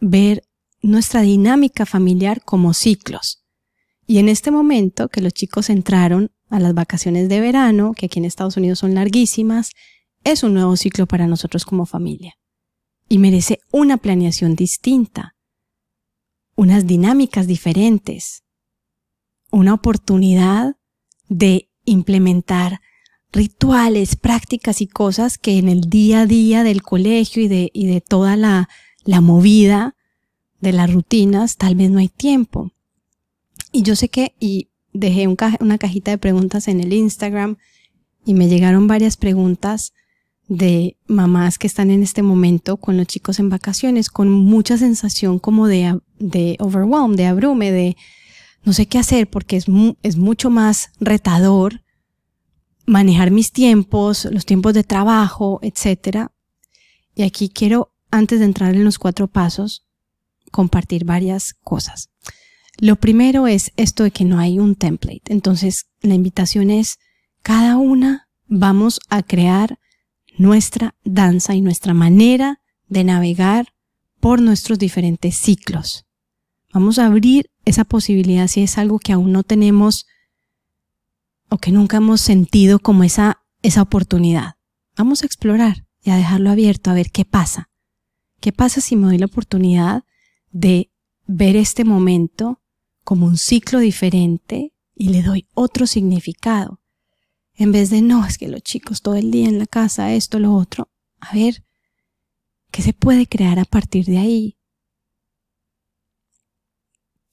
Ver 0.00 0.42
nuestra 0.82 1.22
dinámica 1.22 1.86
familiar 1.86 2.42
como 2.42 2.74
ciclos. 2.74 3.44
Y 4.06 4.18
en 4.18 4.28
este 4.28 4.50
momento 4.50 5.08
que 5.08 5.20
los 5.20 5.32
chicos 5.32 5.70
entraron 5.70 6.30
a 6.48 6.58
las 6.58 6.74
vacaciones 6.74 7.28
de 7.28 7.40
verano, 7.40 7.92
que 7.96 8.06
aquí 8.06 8.18
en 8.18 8.24
Estados 8.24 8.56
Unidos 8.56 8.80
son 8.80 8.94
larguísimas, 8.94 9.70
es 10.24 10.42
un 10.42 10.54
nuevo 10.54 10.76
ciclo 10.76 11.06
para 11.06 11.26
nosotros 11.26 11.64
como 11.64 11.86
familia. 11.86 12.34
Y 13.08 13.18
merece 13.18 13.60
una 13.70 13.96
planeación 13.96 14.54
distinta, 14.56 15.36
unas 16.56 16.86
dinámicas 16.86 17.46
diferentes, 17.46 18.42
una 19.50 19.74
oportunidad 19.74 20.76
de 21.28 21.70
implementar 21.84 22.80
rituales, 23.32 24.16
prácticas 24.16 24.80
y 24.80 24.88
cosas 24.88 25.38
que 25.38 25.58
en 25.58 25.68
el 25.68 25.82
día 25.82 26.22
a 26.22 26.26
día 26.26 26.64
del 26.64 26.82
colegio 26.82 27.42
y 27.42 27.48
de, 27.48 27.70
y 27.72 27.86
de 27.86 28.00
toda 28.00 28.36
la, 28.36 28.68
la 29.04 29.20
movida 29.20 29.94
de 30.60 30.72
las 30.72 30.92
rutinas, 30.92 31.56
tal 31.56 31.74
vez 31.74 31.90
no 31.90 31.98
hay 31.98 32.08
tiempo. 32.08 32.72
Y 33.72 33.82
yo 33.82 33.96
sé 33.96 34.08
que, 34.08 34.34
y 34.40 34.68
dejé 34.92 35.26
una 35.26 35.78
cajita 35.78 36.10
de 36.10 36.18
preguntas 36.18 36.68
en 36.68 36.80
el 36.80 36.92
Instagram 36.92 37.56
y 38.24 38.34
me 38.34 38.48
llegaron 38.48 38.86
varias 38.86 39.16
preguntas 39.16 39.92
de 40.48 40.96
mamás 41.06 41.58
que 41.58 41.68
están 41.68 41.90
en 41.90 42.02
este 42.02 42.22
momento 42.22 42.76
con 42.76 42.96
los 42.96 43.06
chicos 43.06 43.38
en 43.38 43.48
vacaciones, 43.48 44.10
con 44.10 44.30
mucha 44.30 44.76
sensación 44.76 45.38
como 45.38 45.68
de, 45.68 46.00
de 46.18 46.56
overwhelm, 46.58 47.14
de 47.14 47.26
abrume, 47.26 47.70
de 47.70 47.96
no 48.64 48.72
sé 48.72 48.86
qué 48.86 48.98
hacer 48.98 49.30
porque 49.30 49.56
es, 49.56 49.66
es 50.02 50.16
mucho 50.16 50.50
más 50.50 50.90
retador 50.98 51.82
manejar 52.84 53.30
mis 53.30 53.52
tiempos, 53.52 54.24
los 54.24 54.44
tiempos 54.44 54.74
de 54.74 54.82
trabajo, 54.82 55.60
etcétera. 55.62 56.32
Y 57.14 57.22
aquí 57.22 57.48
quiero, 57.48 57.92
antes 58.10 58.40
de 58.40 58.46
entrar 58.46 58.74
en 58.74 58.84
los 58.84 58.98
cuatro 58.98 59.28
pasos, 59.28 59.86
compartir 60.50 61.04
varias 61.04 61.54
cosas. 61.62 62.10
Lo 62.78 62.96
primero 62.96 63.46
es 63.46 63.72
esto 63.76 64.04
de 64.04 64.10
que 64.10 64.24
no 64.24 64.38
hay 64.38 64.58
un 64.58 64.74
template. 64.74 65.22
Entonces, 65.26 65.86
la 66.00 66.14
invitación 66.14 66.70
es, 66.70 66.98
cada 67.42 67.76
una 67.76 68.28
vamos 68.46 69.00
a 69.08 69.22
crear 69.22 69.78
nuestra 70.38 70.94
danza 71.04 71.54
y 71.54 71.60
nuestra 71.60 71.94
manera 71.94 72.60
de 72.88 73.04
navegar 73.04 73.74
por 74.20 74.40
nuestros 74.40 74.78
diferentes 74.78 75.36
ciclos. 75.36 76.06
Vamos 76.72 76.98
a 76.98 77.06
abrir 77.06 77.50
esa 77.64 77.84
posibilidad 77.84 78.46
si 78.48 78.62
es 78.62 78.78
algo 78.78 78.98
que 78.98 79.12
aún 79.12 79.32
no 79.32 79.42
tenemos 79.42 80.06
o 81.48 81.58
que 81.58 81.72
nunca 81.72 81.98
hemos 81.98 82.20
sentido 82.20 82.78
como 82.78 83.04
esa, 83.04 83.42
esa 83.62 83.82
oportunidad. 83.82 84.54
Vamos 84.96 85.22
a 85.22 85.26
explorar 85.26 85.84
y 86.02 86.10
a 86.10 86.16
dejarlo 86.16 86.50
abierto 86.50 86.90
a 86.90 86.94
ver 86.94 87.10
qué 87.10 87.24
pasa. 87.24 87.68
¿Qué 88.40 88.52
pasa 88.52 88.80
si 88.80 88.96
me 88.96 89.06
doy 89.06 89.18
la 89.18 89.26
oportunidad 89.26 90.04
de 90.50 90.90
ver 91.26 91.56
este 91.56 91.84
momento 91.84 92.60
como 93.04 93.26
un 93.26 93.36
ciclo 93.36 93.78
diferente 93.78 94.72
y 94.94 95.08
le 95.08 95.22
doy 95.22 95.46
otro 95.54 95.86
significado. 95.86 96.80
En 97.54 97.72
vez 97.72 97.90
de, 97.90 98.02
no, 98.02 98.24
es 98.24 98.38
que 98.38 98.48
los 98.48 98.62
chicos 98.62 99.02
todo 99.02 99.14
el 99.14 99.30
día 99.30 99.48
en 99.48 99.58
la 99.58 99.66
casa, 99.66 100.12
esto, 100.14 100.38
lo 100.38 100.54
otro. 100.54 100.90
A 101.20 101.34
ver, 101.34 101.64
¿qué 102.70 102.82
se 102.82 102.92
puede 102.92 103.26
crear 103.26 103.58
a 103.58 103.64
partir 103.64 104.06
de 104.06 104.18
ahí? 104.18 104.56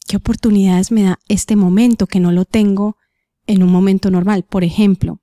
¿Qué 0.07 0.17
oportunidades 0.17 0.91
me 0.91 1.03
da 1.03 1.19
este 1.27 1.55
momento 1.55 2.07
que 2.07 2.19
no 2.19 2.31
lo 2.31 2.45
tengo 2.45 2.97
en 3.45 3.63
un 3.63 3.71
momento 3.71 4.09
normal? 4.09 4.43
Por 4.43 4.63
ejemplo, 4.63 5.21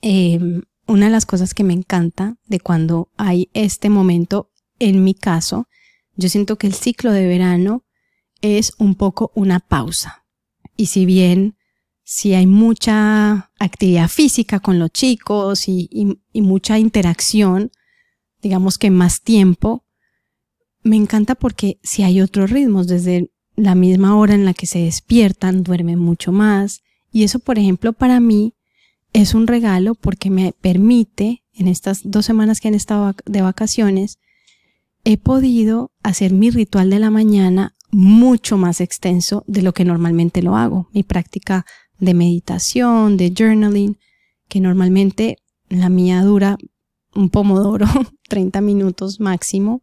em, 0.00 0.62
una 0.86 1.06
de 1.06 1.12
las 1.12 1.26
cosas 1.26 1.54
que 1.54 1.64
me 1.64 1.72
encanta 1.72 2.36
de 2.46 2.60
cuando 2.60 3.08
hay 3.16 3.48
este 3.54 3.88
momento, 3.90 4.50
en 4.78 5.04
mi 5.04 5.14
caso, 5.14 5.68
yo 6.16 6.28
siento 6.28 6.56
que 6.56 6.66
el 6.66 6.74
ciclo 6.74 7.12
de 7.12 7.26
verano 7.26 7.84
es 8.40 8.72
un 8.78 8.94
poco 8.94 9.32
una 9.34 9.60
pausa. 9.60 10.24
Y 10.76 10.86
si 10.86 11.06
bien 11.06 11.56
si 12.04 12.34
hay 12.34 12.46
mucha 12.46 13.50
actividad 13.58 14.08
física 14.08 14.60
con 14.60 14.78
los 14.78 14.90
chicos 14.90 15.68
y, 15.68 16.18
mucha 16.34 16.78
interacción, 16.78 17.72
digamos 18.42 18.76
que 18.76 18.90
más 18.90 19.22
tiempo, 19.22 19.86
me 20.82 20.96
encanta 20.96 21.34
porque 21.34 21.78
si 21.82 22.02
hay 22.02 22.20
otros 22.20 22.50
ritmos, 22.50 22.86
desde 22.86 23.30
la 23.56 23.74
misma 23.74 24.16
hora 24.16 24.34
en 24.34 24.44
la 24.44 24.52
que 24.52 24.66
se 24.66 24.80
despiertan, 24.80 25.62
duermen 25.62 25.98
mucho 25.98 26.30
más. 26.30 26.82
Y 27.10 27.24
eso, 27.24 27.38
por 27.38 27.58
ejemplo, 27.58 27.94
para 27.94 28.20
mí 28.20 28.54
es 29.14 29.32
un 29.32 29.46
regalo 29.46 29.94
porque 29.94 30.28
me 30.28 30.52
permite, 30.52 31.42
en 31.54 31.68
estas 31.68 32.02
dos 32.04 32.26
semanas 32.26 32.60
que 32.60 32.68
han 32.68 32.74
estado 32.74 33.14
de 33.24 33.40
vacaciones, 33.40 34.18
he 35.04 35.16
podido 35.18 35.92
hacer 36.02 36.32
mi 36.32 36.50
ritual 36.50 36.90
de 36.90 36.98
la 36.98 37.10
mañana 37.10 37.74
mucho 37.90 38.56
más 38.56 38.80
extenso 38.80 39.44
de 39.46 39.62
lo 39.62 39.72
que 39.72 39.84
normalmente 39.84 40.42
lo 40.42 40.56
hago. 40.56 40.88
Mi 40.92 41.02
práctica 41.02 41.64
de 41.98 42.14
meditación, 42.14 43.16
de 43.16 43.32
journaling, 43.36 43.98
que 44.48 44.60
normalmente 44.60 45.36
la 45.68 45.88
mía 45.88 46.22
dura 46.22 46.58
un 47.14 47.30
pomodoro, 47.30 47.86
30 48.28 48.60
minutos 48.60 49.20
máximo, 49.20 49.82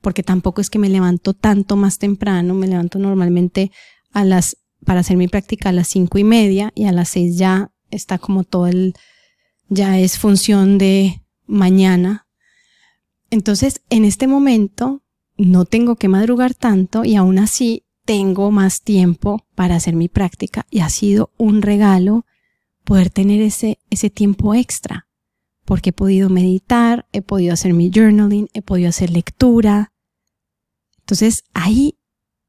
porque 0.00 0.22
tampoco 0.22 0.60
es 0.60 0.70
que 0.70 0.78
me 0.78 0.88
levanto 0.88 1.34
tanto 1.34 1.76
más 1.76 1.98
temprano, 1.98 2.54
me 2.54 2.68
levanto 2.68 2.98
normalmente 2.98 3.70
a 4.12 4.24
las, 4.24 4.56
para 4.84 5.00
hacer 5.00 5.16
mi 5.16 5.28
práctica 5.28 5.70
a 5.70 5.72
las 5.72 5.88
cinco 5.88 6.18
y 6.18 6.24
media 6.24 6.72
y 6.74 6.84
a 6.84 6.92
las 6.92 7.08
seis 7.08 7.36
ya 7.38 7.70
está 7.90 8.18
como 8.18 8.44
todo 8.44 8.66
el, 8.66 8.94
ya 9.68 9.98
es 9.98 10.18
función 10.18 10.78
de 10.78 11.22
mañana. 11.46 12.27
Entonces, 13.30 13.82
en 13.90 14.04
este 14.04 14.26
momento 14.26 15.02
no 15.36 15.64
tengo 15.64 15.96
que 15.96 16.08
madrugar 16.08 16.54
tanto 16.54 17.04
y 17.04 17.16
aún 17.16 17.38
así 17.38 17.84
tengo 18.04 18.50
más 18.50 18.82
tiempo 18.82 19.44
para 19.54 19.76
hacer 19.76 19.94
mi 19.94 20.08
práctica 20.08 20.66
y 20.70 20.80
ha 20.80 20.88
sido 20.88 21.30
un 21.36 21.62
regalo 21.62 22.24
poder 22.84 23.10
tener 23.10 23.42
ese, 23.42 23.78
ese 23.90 24.08
tiempo 24.08 24.54
extra 24.54 25.08
porque 25.68 25.90
he 25.90 25.92
podido 25.92 26.30
meditar, 26.30 27.06
he 27.12 27.20
podido 27.20 27.52
hacer 27.52 27.74
mi 27.74 27.90
journaling, 27.94 28.48
he 28.54 28.62
podido 28.62 28.88
hacer 28.88 29.10
lectura. 29.10 29.92
Entonces 31.00 31.44
ahí 31.52 31.98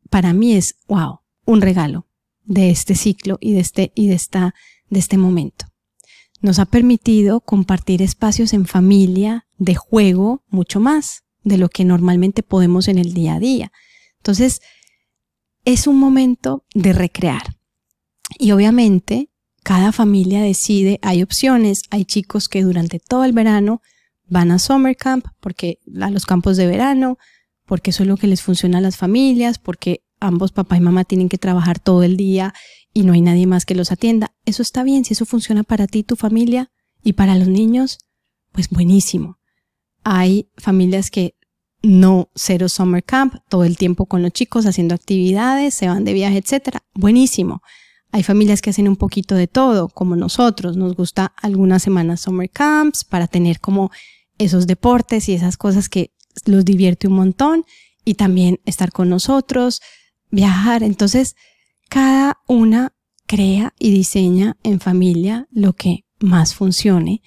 para 0.09 0.31
mí 0.31 0.53
es, 0.53 0.75
wow, 0.87 1.19
un 1.45 1.59
regalo 1.59 2.07
de 2.45 2.69
este 2.69 2.95
ciclo 2.95 3.37
y 3.41 3.51
de 3.51 3.59
este, 3.59 3.91
y 3.93 4.07
de 4.07 4.15
esta, 4.15 4.55
de 4.89 4.99
este 4.99 5.17
momento. 5.17 5.65
Nos 6.41 6.59
ha 6.59 6.65
permitido 6.65 7.41
compartir 7.41 8.01
espacios 8.01 8.53
en 8.53 8.65
familia, 8.65 9.45
de 9.57 9.75
juego, 9.75 10.43
mucho 10.47 10.79
más 10.79 11.23
de 11.43 11.57
lo 11.57 11.69
que 11.69 11.85
normalmente 11.85 12.43
podemos 12.43 12.87
en 12.87 12.97
el 12.97 13.13
día 13.13 13.35
a 13.35 13.39
día. 13.39 13.71
Entonces, 14.17 14.61
es 15.65 15.87
un 15.87 15.97
momento 15.97 16.65
de 16.73 16.93
recrear. 16.93 17.57
Y 18.37 18.51
obviamente 18.51 19.29
cada 19.63 19.91
familia 19.91 20.41
decide, 20.41 20.99
hay 21.01 21.21
opciones, 21.21 21.83
hay 21.89 22.05
chicos 22.05 22.47
que 22.47 22.63
durante 22.63 22.99
todo 22.99 23.23
el 23.23 23.33
verano 23.33 23.81
van 24.27 24.51
a 24.51 24.59
summer 24.59 24.95
camp, 24.95 25.25
porque 25.39 25.79
a 26.01 26.09
los 26.09 26.25
campos 26.25 26.57
de 26.57 26.67
verano, 26.67 27.17
porque 27.65 27.91
eso 27.91 28.03
es 28.03 28.09
lo 28.09 28.17
que 28.17 28.27
les 28.27 28.41
funciona 28.41 28.77
a 28.77 28.81
las 28.81 28.97
familias, 28.97 29.59
porque 29.59 30.03
ambos 30.19 30.51
papá 30.51 30.77
y 30.77 30.81
mamá 30.81 31.03
tienen 31.03 31.29
que 31.29 31.37
trabajar 31.37 31.79
todo 31.79 32.03
el 32.03 32.17
día 32.17 32.53
y 32.93 33.03
no 33.03 33.13
hay 33.13 33.21
nadie 33.21 33.47
más 33.47 33.65
que 33.65 33.75
los 33.75 33.91
atienda. 33.91 34.33
Eso 34.45 34.61
está 34.61 34.83
bien, 34.83 35.05
si 35.05 35.13
eso 35.13 35.25
funciona 35.25 35.63
para 35.63 35.87
ti, 35.87 36.03
tu 36.03 36.15
familia 36.15 36.71
y 37.03 37.13
para 37.13 37.35
los 37.35 37.47
niños, 37.47 37.99
pues 38.51 38.69
buenísimo. 38.69 39.37
Hay 40.03 40.49
familias 40.57 41.11
que 41.11 41.35
no 41.81 42.29
cero 42.35 42.67
summer 42.67 43.03
camp, 43.03 43.35
todo 43.47 43.63
el 43.63 43.77
tiempo 43.77 44.05
con 44.05 44.21
los 44.21 44.31
chicos 44.31 44.65
haciendo 44.65 44.95
actividades, 44.95 45.73
se 45.73 45.87
van 45.87 46.03
de 46.03 46.13
viaje, 46.13 46.37
etcétera. 46.37 46.83
Buenísimo. 46.93 47.61
Hay 48.11 48.23
familias 48.23 48.61
que 48.61 48.71
hacen 48.71 48.87
un 48.87 48.95
poquito 48.95 49.35
de 49.35 49.47
todo, 49.47 49.87
como 49.87 50.15
nosotros. 50.15 50.75
Nos 50.75 50.95
gusta 50.95 51.33
algunas 51.37 51.83
semanas 51.83 52.21
summer 52.21 52.49
camps 52.49 53.03
para 53.03 53.27
tener 53.27 53.59
como 53.59 53.91
esos 54.37 54.67
deportes 54.67 55.29
y 55.29 55.33
esas 55.33 55.57
cosas 55.57 55.89
que 55.89 56.11
los 56.45 56.65
divierte 56.65 57.07
un 57.07 57.13
montón 57.13 57.65
y 58.03 58.15
también 58.15 58.59
estar 58.65 58.91
con 58.91 59.09
nosotros, 59.09 59.81
viajar. 60.31 60.81
Entonces, 60.81 61.35
cada 61.89 62.39
una 62.47 62.93
crea 63.27 63.73
y 63.77 63.91
diseña 63.91 64.57
en 64.63 64.79
familia 64.79 65.47
lo 65.51 65.73
que 65.73 66.05
más 66.19 66.55
funcione, 66.55 67.21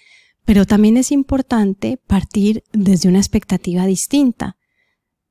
pero 0.45 0.67
también 0.67 0.97
es 0.97 1.13
importante 1.13 1.99
partir 2.07 2.65
desde 2.73 3.09
una 3.09 3.19
expectativa 3.19 3.87
distinta. 3.87 4.57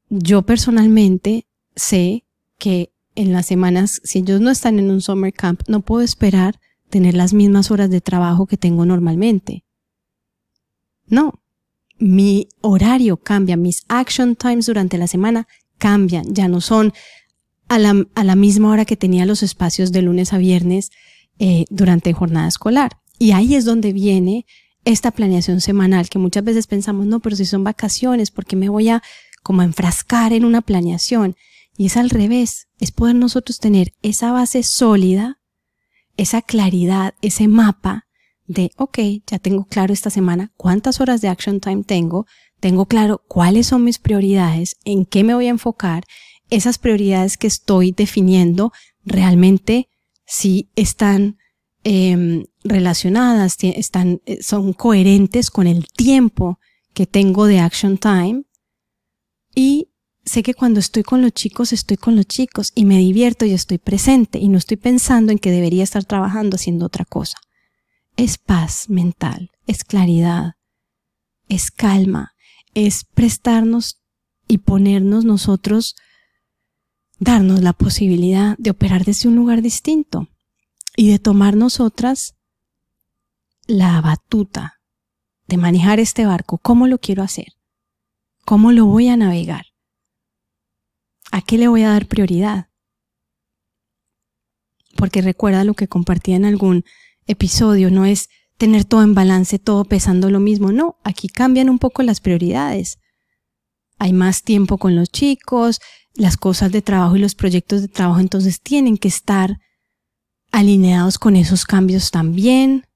Yo 0.09 0.43
personalmente 0.43 1.47
sé 1.75 2.25
que 2.57 2.93
en 3.15 3.33
las 3.33 3.45
semanas, 3.45 4.01
si 4.03 4.19
ellos 4.19 4.39
no 4.39 4.49
están 4.49 4.79
en 4.79 4.89
un 4.89 5.01
summer 5.01 5.33
camp, 5.33 5.61
no 5.67 5.81
puedo 5.81 6.01
esperar 6.01 6.59
tener 6.89 7.13
las 7.13 7.33
mismas 7.33 7.71
horas 7.71 7.89
de 7.89 8.01
trabajo 8.01 8.45
que 8.45 8.57
tengo 8.57 8.85
normalmente. 8.85 9.65
No, 11.07 11.41
mi 11.97 12.47
horario 12.61 13.17
cambia, 13.17 13.57
mis 13.57 13.83
action 13.87 14.35
times 14.35 14.65
durante 14.65 14.97
la 14.97 15.07
semana 15.07 15.47
cambian, 15.77 16.33
ya 16.33 16.47
no 16.47 16.61
son 16.61 16.93
a 17.71 18.23
la, 18.23 18.35
misma 18.35 18.69
hora 18.69 18.83
que 18.83 18.97
tenía 18.97 19.25
los 19.25 19.43
espacios 19.43 19.93
de 19.93 20.01
lunes 20.01 20.33
a 20.33 20.37
viernes 20.37 20.91
eh, 21.39 21.63
durante 21.69 22.11
jornada 22.11 22.49
escolar. 22.49 22.97
Y 23.17 23.31
ahí 23.31 23.55
es 23.55 23.63
donde 23.63 23.93
viene 23.93 24.45
esta 24.83 25.11
planeación 25.11 25.61
semanal, 25.61 26.09
que 26.09 26.19
muchas 26.19 26.43
veces 26.43 26.67
pensamos, 26.67 27.05
no, 27.05 27.21
pero 27.21 27.37
si 27.37 27.45
son 27.45 27.63
vacaciones, 27.63 28.29
¿por 28.29 28.45
qué 28.45 28.57
me 28.57 28.67
voy 28.67 28.89
a 28.89 29.01
como 29.41 29.61
a 29.61 29.65
enfrascar 29.65 30.33
en 30.33 30.43
una 30.43 30.61
planeación? 30.61 31.37
Y 31.77 31.85
es 31.85 31.95
al 31.95 32.09
revés, 32.09 32.67
es 32.81 32.91
poder 32.91 33.15
nosotros 33.15 33.59
tener 33.59 33.93
esa 34.01 34.33
base 34.33 34.63
sólida, 34.63 35.39
esa 36.17 36.41
claridad, 36.41 37.13
ese 37.21 37.47
mapa 37.47 38.05
de, 38.47 38.71
ok, 38.75 38.99
ya 39.27 39.39
tengo 39.39 39.63
claro 39.63 39.93
esta 39.93 40.09
semana 40.09 40.51
cuántas 40.57 40.99
horas 40.99 41.21
de 41.21 41.29
action 41.29 41.61
time 41.61 41.83
tengo, 41.83 42.25
tengo 42.59 42.85
claro 42.85 43.23
cuáles 43.29 43.67
son 43.67 43.85
mis 43.85 43.97
prioridades, 43.97 44.75
en 44.83 45.05
qué 45.05 45.23
me 45.23 45.35
voy 45.35 45.47
a 45.47 45.51
enfocar, 45.51 46.03
esas 46.51 46.77
prioridades 46.77 47.37
que 47.37 47.47
estoy 47.47 47.91
definiendo 47.91 48.71
realmente 49.03 49.89
si 50.25 50.69
están 50.75 51.37
em, 51.83 52.45
relacionadas, 52.63 53.57
están, 53.61 54.21
eh, 54.27 54.43
son 54.43 54.73
coherentes 54.73 55.49
con 55.49 55.65
el 55.65 55.87
tiempo 55.87 56.59
que 56.93 57.07
tengo 57.07 57.47
de 57.47 57.59
action 57.59 57.97
time 57.97 58.43
y 59.55 59.89
sé 60.23 60.43
que 60.43 60.53
cuando 60.53 60.79
estoy 60.79 61.03
con 61.03 61.21
los 61.21 61.31
chicos, 61.31 61.73
estoy 61.73 61.97
con 61.97 62.15
los 62.15 62.25
chicos 62.25 62.71
y 62.75 62.85
me 62.85 62.99
divierto 62.99 63.45
y 63.45 63.53
estoy 63.53 63.79
presente 63.79 64.37
y 64.37 64.47
no 64.49 64.57
estoy 64.57 64.77
pensando 64.77 65.31
en 65.31 65.39
que 65.39 65.51
debería 65.51 65.83
estar 65.83 66.05
trabajando 66.05 66.55
haciendo 66.55 66.85
otra 66.85 67.05
cosa. 67.05 67.37
Es 68.17 68.37
paz 68.37 68.89
mental, 68.89 69.49
es 69.67 69.83
claridad, 69.83 70.53
es 71.47 71.71
calma, 71.71 72.33
es 72.73 73.05
prestarnos 73.05 74.01
y 74.47 74.59
ponernos 74.59 75.25
nosotros, 75.25 75.95
darnos 77.21 77.61
la 77.61 77.71
posibilidad 77.71 78.57
de 78.57 78.71
operar 78.71 79.05
desde 79.05 79.29
un 79.29 79.37
lugar 79.37 79.61
distinto 79.61 80.27
y 80.97 81.09
de 81.09 81.19
tomar 81.19 81.55
nosotras 81.55 82.35
la 83.65 84.01
batuta 84.01 84.81
de 85.47 85.55
manejar 85.55 86.01
este 86.01 86.25
barco, 86.25 86.57
cómo 86.57 86.87
lo 86.87 86.97
quiero 86.97 87.23
hacer, 87.23 87.53
cómo 88.43 88.73
lo 88.73 88.85
voy 88.85 89.07
a 89.07 89.15
navegar 89.15 89.71
¿A 91.31 91.41
qué 91.41 91.57
le 91.57 91.69
voy 91.69 91.83
a 91.83 91.89
dar 91.89 92.07
prioridad? 92.07 92.67
Porque 94.97 95.21
recuerda 95.21 95.63
lo 95.63 95.73
que 95.73 95.87
compartí 95.87 96.33
en 96.33 96.43
algún 96.43 96.83
episodio, 97.25 97.89
no 97.89 98.05
es 98.05 98.27
tener 98.57 98.83
todo 98.83 99.01
en 99.01 99.15
balance, 99.15 99.57
todo 99.57 99.85
pesando 99.85 100.29
lo 100.29 100.41
mismo, 100.41 100.73
no, 100.73 100.97
aquí 101.05 101.29
cambian 101.29 101.69
un 101.69 101.79
poco 101.79 102.03
las 102.03 102.19
prioridades. 102.19 102.99
Hay 103.97 104.11
más 104.11 104.43
tiempo 104.43 104.77
con 104.77 104.95
los 104.95 105.09
chicos, 105.09 105.79
las 106.13 106.37
cosas 106.37 106.71
de 106.71 106.81
trabajo 106.81 107.15
y 107.15 107.19
los 107.19 107.35
proyectos 107.35 107.81
de 107.81 107.87
trabajo 107.87 108.19
entonces 108.19 108.61
tienen 108.61 108.97
que 108.97 109.07
estar 109.07 109.59
alineados 110.51 111.17
con 111.17 111.35
esos 111.35 111.65
cambios 111.65 112.11
también. 112.11 112.87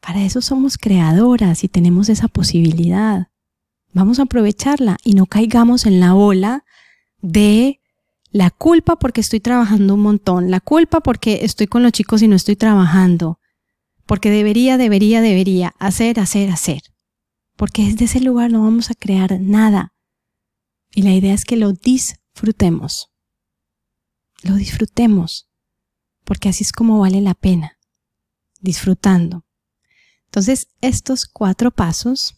Para 0.00 0.22
eso 0.22 0.40
somos 0.40 0.78
creadoras 0.78 1.64
y 1.64 1.68
tenemos 1.68 2.08
esa 2.08 2.28
posibilidad. 2.28 3.28
Vamos 3.92 4.18
a 4.18 4.22
aprovecharla 4.22 4.96
y 5.02 5.14
no 5.14 5.26
caigamos 5.26 5.86
en 5.86 5.98
la 5.98 6.14
ola 6.14 6.64
de 7.20 7.80
la 8.30 8.50
culpa 8.50 8.96
porque 8.96 9.20
estoy 9.20 9.40
trabajando 9.40 9.94
un 9.94 10.00
montón, 10.00 10.50
la 10.50 10.60
culpa 10.60 11.00
porque 11.00 11.40
estoy 11.42 11.66
con 11.66 11.82
los 11.82 11.92
chicos 11.92 12.22
y 12.22 12.28
no 12.28 12.36
estoy 12.36 12.56
trabajando, 12.56 13.40
porque 14.06 14.30
debería, 14.30 14.76
debería, 14.76 15.20
debería 15.20 15.74
hacer, 15.78 16.20
hacer, 16.20 16.50
hacer. 16.50 16.82
Porque 17.56 17.84
desde 17.84 18.04
ese 18.04 18.20
lugar 18.20 18.52
no 18.52 18.62
vamos 18.62 18.90
a 18.90 18.94
crear 18.94 19.40
nada. 19.40 19.92
Y 20.98 21.02
la 21.02 21.14
idea 21.14 21.32
es 21.32 21.44
que 21.44 21.56
lo 21.56 21.74
disfrutemos. 21.74 23.12
Lo 24.42 24.56
disfrutemos. 24.56 25.48
Porque 26.24 26.48
así 26.48 26.64
es 26.64 26.72
como 26.72 26.98
vale 26.98 27.20
la 27.20 27.34
pena. 27.34 27.78
Disfrutando. 28.60 29.44
Entonces, 30.24 30.66
estos 30.80 31.26
cuatro 31.26 31.70
pasos 31.70 32.34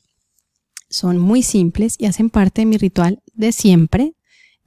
son 0.91 1.17
muy 1.17 1.43
simples 1.43 1.95
y 1.97 2.05
hacen 2.05 2.29
parte 2.29 2.61
de 2.61 2.67
mi 2.67 2.77
ritual 2.77 3.23
de 3.33 3.53
siempre, 3.53 4.15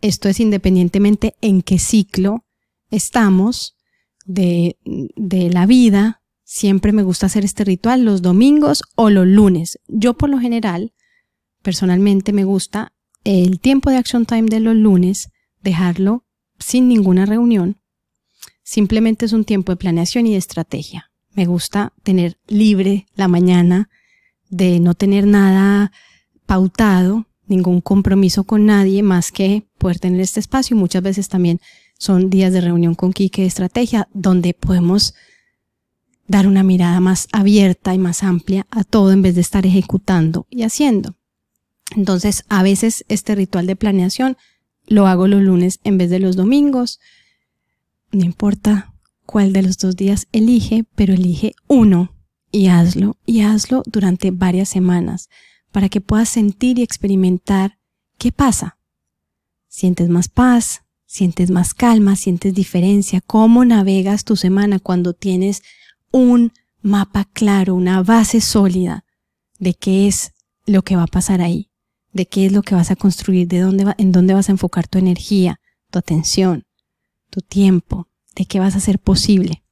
esto 0.01 0.27
es 0.27 0.39
independientemente 0.39 1.35
en 1.41 1.61
qué 1.61 1.77
ciclo 1.77 2.45
estamos 2.89 3.75
de, 4.25 4.79
de 5.15 5.51
la 5.51 5.67
vida. 5.67 6.23
Siempre 6.43 6.93
me 6.93 7.03
gusta 7.03 7.27
hacer 7.27 7.45
este 7.45 7.63
ritual 7.63 8.05
los 8.05 8.23
domingos 8.23 8.81
o 8.95 9.11
los 9.11 9.27
lunes. 9.27 9.77
Yo 9.87 10.15
por 10.15 10.31
lo 10.31 10.39
general, 10.39 10.95
personalmente 11.61 12.33
me 12.33 12.43
gusta 12.43 12.92
el 13.23 13.59
tiempo 13.59 13.89
de 13.89 13.97
action 13.97 14.25
time 14.25 14.43
de 14.43 14.59
los 14.59 14.75
lunes, 14.75 15.29
dejarlo 15.61 16.25
sin 16.59 16.87
ninguna 16.87 17.25
reunión. 17.25 17.77
Simplemente 18.63 19.25
es 19.25 19.33
un 19.33 19.45
tiempo 19.45 19.71
de 19.71 19.77
planeación 19.77 20.27
y 20.27 20.31
de 20.31 20.37
estrategia. 20.37 21.11
Me 21.33 21.45
gusta 21.45 21.93
tener 22.03 22.37
libre 22.47 23.07
la 23.15 23.27
mañana, 23.27 23.89
de 24.49 24.79
no 24.79 24.93
tener 24.93 25.25
nada 25.25 25.91
pautado, 26.45 27.25
ningún 27.47 27.81
compromiso 27.81 28.43
con 28.43 28.65
nadie 28.65 29.03
más 29.03 29.31
que 29.31 29.67
poder 29.77 29.99
tener 29.99 30.21
este 30.21 30.39
espacio. 30.39 30.75
Muchas 30.75 31.01
veces 31.01 31.29
también 31.29 31.59
son 31.97 32.29
días 32.29 32.53
de 32.53 32.61
reunión 32.61 32.95
con 32.95 33.13
Kike 33.13 33.41
de 33.41 33.47
estrategia 33.47 34.07
donde 34.13 34.53
podemos 34.53 35.13
dar 36.27 36.47
una 36.47 36.63
mirada 36.63 36.99
más 36.99 37.27
abierta 37.31 37.93
y 37.93 37.97
más 37.97 38.23
amplia 38.23 38.65
a 38.69 38.83
todo 38.83 39.11
en 39.11 39.21
vez 39.21 39.35
de 39.35 39.41
estar 39.41 39.65
ejecutando 39.65 40.45
y 40.49 40.63
haciendo. 40.63 41.15
Entonces, 41.95 42.43
a 42.49 42.63
veces 42.63 43.05
este 43.07 43.35
ritual 43.35 43.67
de 43.67 43.75
planeación 43.75 44.37
lo 44.85 45.07
hago 45.07 45.27
los 45.27 45.41
lunes 45.41 45.79
en 45.83 45.97
vez 45.97 46.09
de 46.09 46.19
los 46.19 46.35
domingos. 46.35 46.99
No 48.11 48.23
importa 48.25 48.93
cuál 49.25 49.53
de 49.53 49.61
los 49.61 49.77
dos 49.77 49.95
días 49.95 50.27
elige, 50.31 50.85
pero 50.95 51.13
elige 51.13 51.53
uno 51.67 52.15
y 52.51 52.67
hazlo 52.67 53.17
y 53.25 53.41
hazlo 53.41 53.83
durante 53.85 54.31
varias 54.31 54.69
semanas 54.69 55.29
para 55.71 55.89
que 55.89 56.01
puedas 56.01 56.29
sentir 56.29 56.79
y 56.79 56.83
experimentar 56.83 57.79
qué 58.17 58.31
pasa. 58.31 58.77
Sientes 59.67 60.09
más 60.09 60.29
paz, 60.29 60.83
sientes 61.05 61.49
más 61.49 61.73
calma, 61.73 62.15
sientes 62.15 62.53
diferencia, 62.53 63.21
cómo 63.21 63.65
navegas 63.65 64.23
tu 64.23 64.35
semana 64.35 64.79
cuando 64.79 65.13
tienes 65.13 65.63
un 66.11 66.53
mapa 66.81 67.25
claro, 67.25 67.75
una 67.75 68.03
base 68.03 68.39
sólida 68.39 69.03
de 69.57 69.73
qué 69.73 70.07
es 70.07 70.33
lo 70.65 70.83
que 70.83 70.95
va 70.95 71.03
a 71.03 71.07
pasar 71.07 71.41
ahí, 71.41 71.71
de 72.13 72.27
qué 72.27 72.45
es 72.45 72.51
lo 72.51 72.61
que 72.61 72.75
vas 72.75 72.91
a 72.91 72.95
construir, 72.95 73.47
de 73.47 73.59
dónde 73.59 73.83
va, 73.83 73.95
en 73.97 74.11
dónde 74.11 74.33
vas 74.33 74.49
a 74.49 74.53
enfocar 74.53 74.87
tu 74.87 74.99
energía, 74.99 75.59
tu 75.91 75.99
atención, 75.99 76.63
tu 77.29 77.41
tiempo, 77.41 78.07
de 78.35 78.45
qué 78.45 78.59
vas 78.59 78.75
a 78.75 78.77
hacer 78.77 78.99
posible. 78.99 79.63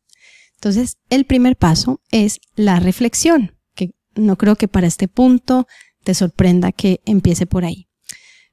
Entonces, 0.55 0.97
el 1.09 1.25
primer 1.25 1.55
paso 1.55 2.01
es 2.11 2.39
la 2.55 2.79
reflexión, 2.79 3.57
que 3.75 3.91
no 4.15 4.37
creo 4.37 4.55
que 4.55 4.67
para 4.67 4.87
este 4.87 5.07
punto 5.07 5.67
te 6.03 6.13
sorprenda 6.13 6.71
que 6.71 7.01
empiece 7.05 7.45
por 7.45 7.65
ahí. 7.65 7.87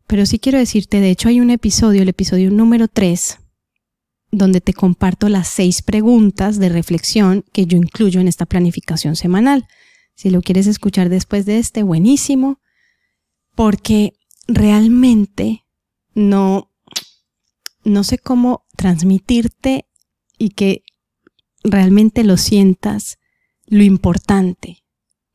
Pero 0.06 0.24
sí 0.24 0.38
quiero 0.38 0.58
decirte, 0.58 1.00
de 1.00 1.10
hecho 1.10 1.28
hay 1.28 1.40
un 1.40 1.50
episodio, 1.50 2.02
el 2.02 2.08
episodio 2.08 2.50
número 2.50 2.88
3, 2.88 3.38
donde 4.30 4.60
te 4.60 4.74
comparto 4.74 5.28
las 5.28 5.48
seis 5.48 5.82
preguntas 5.82 6.58
de 6.58 6.68
reflexión 6.68 7.44
que 7.52 7.66
yo 7.66 7.76
incluyo 7.76 8.20
en 8.20 8.28
esta 8.28 8.46
planificación 8.46 9.16
semanal. 9.16 9.66
Si 10.14 10.30
lo 10.30 10.42
quieres 10.42 10.66
escuchar 10.66 11.08
después 11.08 11.46
de 11.46 11.58
este, 11.58 11.82
buenísimo, 11.82 12.60
porque 13.58 14.12
realmente 14.46 15.64
no, 16.14 16.70
no 17.82 18.04
sé 18.04 18.16
cómo 18.18 18.64
transmitirte 18.76 19.88
y 20.38 20.50
que 20.50 20.84
realmente 21.64 22.22
lo 22.22 22.36
sientas 22.36 23.18
lo 23.66 23.82
importante 23.82 24.84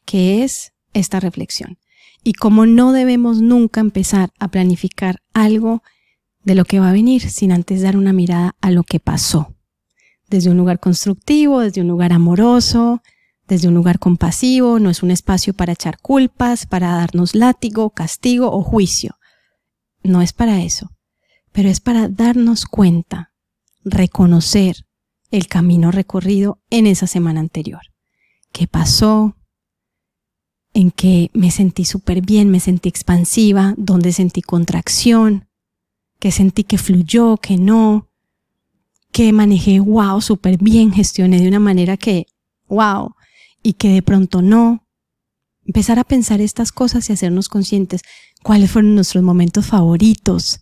que 0.06 0.42
es 0.42 0.72
esta 0.94 1.20
reflexión 1.20 1.80
y 2.24 2.32
cómo 2.32 2.66
no 2.66 2.94
debemos 2.94 3.42
nunca 3.42 3.82
empezar 3.82 4.32
a 4.40 4.48
planificar 4.48 5.22
algo 5.34 5.84
de 6.46 6.56
lo 6.56 6.64
que 6.64 6.80
va 6.80 6.92
a 6.92 6.94
venir 6.94 7.30
sin 7.30 7.52
antes 7.52 7.82
dar 7.82 7.98
una 7.98 8.14
mirada 8.14 8.56
a 8.62 8.72
lo 8.72 8.84
que 8.84 9.02
pasó. 9.02 9.54
Desde 10.30 10.50
un 10.50 10.56
lugar 10.56 10.80
constructivo, 10.80 11.60
desde 11.60 11.82
un 11.82 11.90
lugar 11.90 12.14
amoroso, 12.14 13.02
desde 13.48 13.68
un 13.68 13.74
lugar 13.74 14.00
compasivo, 14.00 14.80
no 14.80 14.90
es 14.90 15.04
un 15.04 15.12
espacio 15.12 15.54
para 15.54 15.74
echar 15.74 16.00
culpas, 16.00 16.66
para 16.66 16.92
darnos 16.92 17.36
látigo, 17.36 17.90
castigo 17.90 18.52
o 18.52 18.64
juicio. 18.64 19.16
No 20.04 20.22
es 20.22 20.34
para 20.34 20.62
eso, 20.62 20.90
pero 21.52 21.70
es 21.70 21.80
para 21.80 22.08
darnos 22.08 22.66
cuenta, 22.66 23.32
reconocer 23.84 24.76
el 25.32 25.48
camino 25.48 25.92
recorrido 25.92 26.60
en 26.70 26.88
esa 26.88 27.08
semana 27.08 27.40
anterior. 27.40 27.82
¿Qué 28.52 28.68
pasó? 28.68 29.36
¿En 30.74 30.92
qué 30.92 31.30
me 31.34 31.52
sentí 31.52 31.86
súper 31.86 32.22
bien? 32.22 32.50
¿Me 32.50 32.60
sentí 32.60 32.90
expansiva? 32.90 33.74
¿Dónde 33.78 34.12
sentí 34.12 34.42
contracción? 34.42 35.48
que 36.24 36.32
sentí 36.32 36.64
que 36.64 36.78
fluyó, 36.78 37.36
que 37.36 37.58
no, 37.58 38.08
que 39.12 39.34
manejé, 39.34 39.82
wow, 39.82 40.22
súper 40.22 40.58
bien, 40.58 40.94
gestioné 40.94 41.42
de 41.42 41.50
una 41.50 41.60
manera 41.60 41.98
que, 41.98 42.28
wow, 42.70 43.14
y 43.64 43.74
que 43.74 43.90
de 43.90 44.02
pronto 44.02 44.42
no. 44.42 44.86
Empezar 45.66 45.98
a 45.98 46.04
pensar 46.04 46.42
estas 46.42 46.74
cosas 46.74 47.10
y 47.10 47.14
hacernos 47.14 47.48
conscientes 47.48 48.02
cuáles 48.44 48.70
fueron 48.70 48.96
nuestros 48.96 49.24
momentos 49.24 49.66
favoritos 49.66 50.60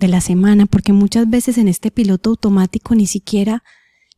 de 0.00 0.08
la 0.08 0.20
semana, 0.20 0.66
porque 0.66 0.92
muchas 0.92 1.28
veces 1.28 1.58
en 1.58 1.68
este 1.68 1.90
piloto 1.90 2.30
automático 2.30 2.94
ni 2.94 3.06
siquiera, 3.06 3.62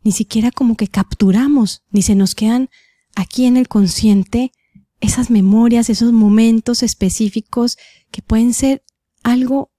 ni 0.03 0.13
siquiera 0.13 0.51
como 0.53 0.77
que 0.77 0.89
capturamos, 0.89 1.83
ni 1.91 2.03
se 2.03 2.15
nos 2.15 2.35
quedan 2.35 2.71
aquí 3.17 3.45
en 3.47 3.57
el 3.57 3.69
consciente 3.69 4.53
esas 5.01 5.31
memorias, 5.31 5.91
esos 5.91 6.13
momentos 6.13 6.83
específicos 6.83 7.77
que 8.11 8.23
pueden 8.23 8.55
ser 8.55 8.83
algo 9.23 9.71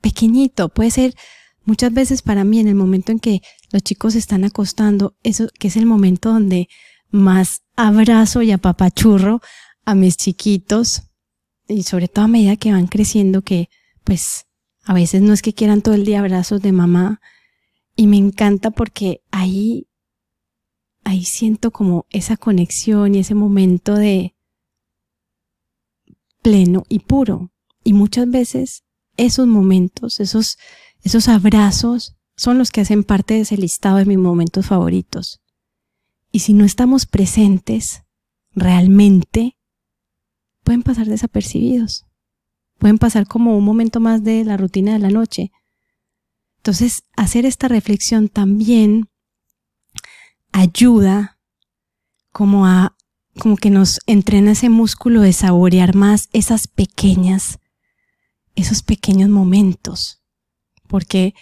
pequeñito, 0.00 0.68
puede 0.68 0.90
ser 0.90 1.14
muchas 1.64 1.92
veces 1.92 2.22
para 2.22 2.44
mí 2.44 2.58
en 2.60 2.68
el 2.68 2.74
momento 2.74 3.12
en 3.12 3.18
que 3.18 3.42
los 3.72 3.82
chicos 3.82 4.14
se 4.14 4.20
están 4.20 4.44
acostando, 4.44 5.16
eso 5.22 5.48
que 5.58 5.68
es 5.68 5.76
el 5.76 5.86
momento 5.86 6.32
donde 6.32 6.68
más 7.10 7.62
abrazo 7.76 8.42
y 8.42 8.52
apapachurro 8.52 9.40
a 9.84 9.94
mis 9.94 10.16
chiquitos. 10.16 11.02
Y 11.68 11.82
sobre 11.82 12.08
todo 12.08 12.26
a 12.26 12.28
medida 12.28 12.56
que 12.56 12.72
van 12.72 12.86
creciendo 12.86 13.42
que 13.42 13.68
pues 14.04 14.46
a 14.84 14.94
veces 14.94 15.22
no 15.22 15.32
es 15.32 15.42
que 15.42 15.52
quieran 15.52 15.82
todo 15.82 15.94
el 15.94 16.04
día 16.04 16.20
abrazos 16.20 16.62
de 16.62 16.72
mamá. 16.72 17.20
Y 17.96 18.06
me 18.06 18.18
encanta 18.18 18.70
porque 18.70 19.22
ahí 19.30 19.86
ahí 21.06 21.24
siento 21.24 21.70
como 21.70 22.04
esa 22.10 22.36
conexión 22.36 23.14
y 23.14 23.20
ese 23.20 23.36
momento 23.36 23.94
de 23.94 24.34
pleno 26.42 26.82
y 26.88 26.98
puro. 26.98 27.52
Y 27.84 27.92
muchas 27.92 28.28
veces 28.28 28.82
esos 29.16 29.46
momentos, 29.46 30.18
esos, 30.18 30.58
esos 31.02 31.28
abrazos, 31.28 32.16
son 32.36 32.58
los 32.58 32.72
que 32.72 32.80
hacen 32.80 33.04
parte 33.04 33.34
de 33.34 33.40
ese 33.40 33.56
listado 33.56 33.98
de 33.98 34.04
mis 34.04 34.18
momentos 34.18 34.66
favoritos. 34.66 35.40
Y 36.30 36.40
si 36.40 36.52
no 36.52 36.64
estamos 36.64 37.06
presentes 37.06 38.02
realmente, 38.52 39.56
pueden 40.64 40.82
pasar 40.82 41.06
desapercibidos. 41.06 42.06
Pueden 42.78 42.98
pasar 42.98 43.26
como 43.26 43.56
un 43.56 43.64
momento 43.64 44.00
más 44.00 44.22
de 44.22 44.44
la 44.44 44.56
rutina 44.56 44.92
de 44.92 44.98
la 44.98 45.10
noche. 45.10 45.50
Entonces, 46.58 47.04
hacer 47.16 47.46
esta 47.46 47.68
reflexión 47.68 48.28
también 48.28 49.08
ayuda 50.52 51.38
como 52.32 52.66
a 52.66 52.96
como 53.38 53.56
que 53.56 53.68
nos 53.68 54.00
entrena 54.06 54.52
ese 54.52 54.70
músculo 54.70 55.20
de 55.20 55.34
saborear 55.34 55.94
más 55.94 56.30
esas 56.32 56.68
pequeñas 56.68 57.58
esos 58.56 58.82
pequeños 58.82 59.28
momentos, 59.28 60.22
porque 60.88 61.34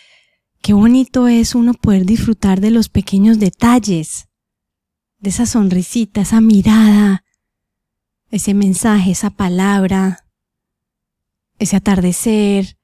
qué 0.61 0.73
bonito 0.75 1.29
es 1.29 1.55
uno 1.55 1.73
poder 1.73 2.05
disfrutar 2.05 2.61
de 2.61 2.70
los 2.70 2.88
pequeños 2.88 3.38
detalles, 3.38 4.29
esa 5.28 5.46
sonrisita, 5.46 6.22
esa 6.22 6.40
mirada, 6.40 7.24
ese 8.30 8.54
mensaje, 8.54 9.12
esa 9.12 9.30
palabra, 9.30 10.26
ese 11.58 11.76
atardecer, 11.76 12.76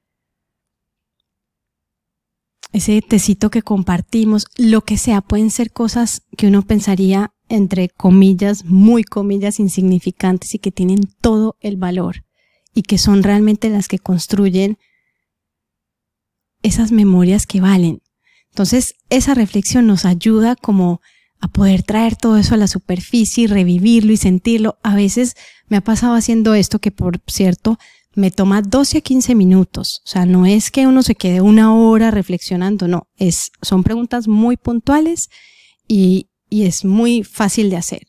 ese 2.71 3.01
tecito 3.01 3.49
que 3.49 3.61
compartimos, 3.61 4.45
lo 4.57 4.81
que 4.81 4.97
sea, 4.97 5.21
pueden 5.21 5.51
ser 5.51 5.71
cosas 5.71 6.23
que 6.37 6.47
uno 6.47 6.61
pensaría 6.61 7.33
entre 7.51 7.89
comillas, 7.89 8.63
muy 8.63 9.03
comillas 9.03 9.59
insignificantes 9.59 10.55
y 10.55 10.59
que 10.59 10.71
tienen 10.71 11.01
todo 11.19 11.57
el 11.59 11.75
valor 11.75 12.23
y 12.73 12.83
que 12.83 12.97
son 12.97 13.23
realmente 13.23 13.69
las 13.69 13.89
que 13.89 13.99
construyen 13.99 14.77
esas 16.63 16.93
memorias 16.93 17.45
que 17.45 17.59
valen. 17.59 18.01
Entonces, 18.51 18.95
esa 19.09 19.33
reflexión 19.33 19.85
nos 19.85 20.05
ayuda 20.05 20.55
como 20.55 21.01
a 21.41 21.47
poder 21.47 21.83
traer 21.83 22.15
todo 22.15 22.37
eso 22.37 22.53
a 22.53 22.57
la 22.57 22.67
superficie 22.67 23.43
y 23.43 23.47
revivirlo 23.47 24.13
y 24.13 24.17
sentirlo. 24.17 24.77
A 24.83 24.95
veces 24.95 25.35
me 25.67 25.77
ha 25.77 25.81
pasado 25.81 26.13
haciendo 26.13 26.53
esto 26.53 26.79
que, 26.79 26.91
por 26.91 27.19
cierto, 27.27 27.79
me 28.13 28.29
toma 28.29 28.61
12 28.61 28.99
a 28.99 29.01
15 29.01 29.35
minutos. 29.35 30.01
O 30.05 30.09
sea, 30.09 30.25
no 30.25 30.45
es 30.45 30.69
que 30.69 30.85
uno 30.85 31.01
se 31.01 31.15
quede 31.15 31.41
una 31.41 31.73
hora 31.73 32.11
reflexionando, 32.11 32.87
no. 32.87 33.07
Es, 33.17 33.51
son 33.61 33.83
preguntas 33.83 34.27
muy 34.27 34.55
puntuales 34.55 35.29
y, 35.87 36.29
y 36.47 36.65
es 36.65 36.85
muy 36.85 37.23
fácil 37.23 37.71
de 37.71 37.77
hacer. 37.77 38.07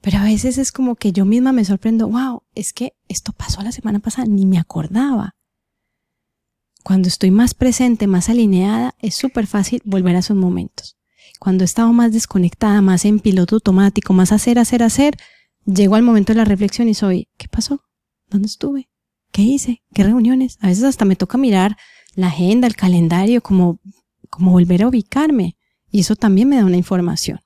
Pero 0.00 0.18
a 0.18 0.24
veces 0.24 0.58
es 0.58 0.72
como 0.72 0.96
que 0.96 1.12
yo 1.12 1.24
misma 1.24 1.52
me 1.52 1.64
sorprendo, 1.64 2.08
wow, 2.08 2.42
es 2.54 2.72
que 2.72 2.94
esto 3.08 3.32
pasó 3.32 3.62
la 3.62 3.72
semana 3.72 4.00
pasada, 4.00 4.26
ni 4.26 4.46
me 4.46 4.58
acordaba. 4.58 5.36
Cuando 6.82 7.08
estoy 7.08 7.30
más 7.30 7.54
presente, 7.54 8.06
más 8.06 8.28
alineada, 8.28 8.94
es 8.98 9.14
súper 9.14 9.46
fácil 9.46 9.80
volver 9.84 10.16
a 10.16 10.18
esos 10.18 10.36
momentos. 10.36 10.98
Cuando 11.38 11.64
he 11.64 11.66
estado 11.66 11.92
más 11.92 12.12
desconectada, 12.12 12.80
más 12.80 13.04
en 13.04 13.20
piloto 13.20 13.56
automático, 13.56 14.12
más 14.12 14.32
hacer, 14.32 14.58
hacer, 14.58 14.82
hacer, 14.82 15.16
llego 15.66 15.94
al 15.94 16.02
momento 16.02 16.32
de 16.32 16.38
la 16.38 16.44
reflexión 16.44 16.88
y 16.88 16.94
soy, 16.94 17.28
¿qué 17.36 17.48
pasó? 17.48 17.82
¿Dónde 18.28 18.46
estuve? 18.46 18.88
¿Qué 19.32 19.42
hice? 19.42 19.82
¿Qué 19.92 20.04
reuniones? 20.04 20.58
A 20.60 20.68
veces 20.68 20.84
hasta 20.84 21.04
me 21.04 21.16
toca 21.16 21.38
mirar 21.38 21.76
la 22.14 22.28
agenda, 22.28 22.66
el 22.66 22.76
calendario, 22.76 23.42
como, 23.42 23.80
como 24.30 24.52
volver 24.52 24.82
a 24.82 24.88
ubicarme. 24.88 25.56
Y 25.90 26.00
eso 26.00 26.16
también 26.16 26.48
me 26.48 26.56
da 26.56 26.64
una 26.64 26.76
información. 26.76 27.40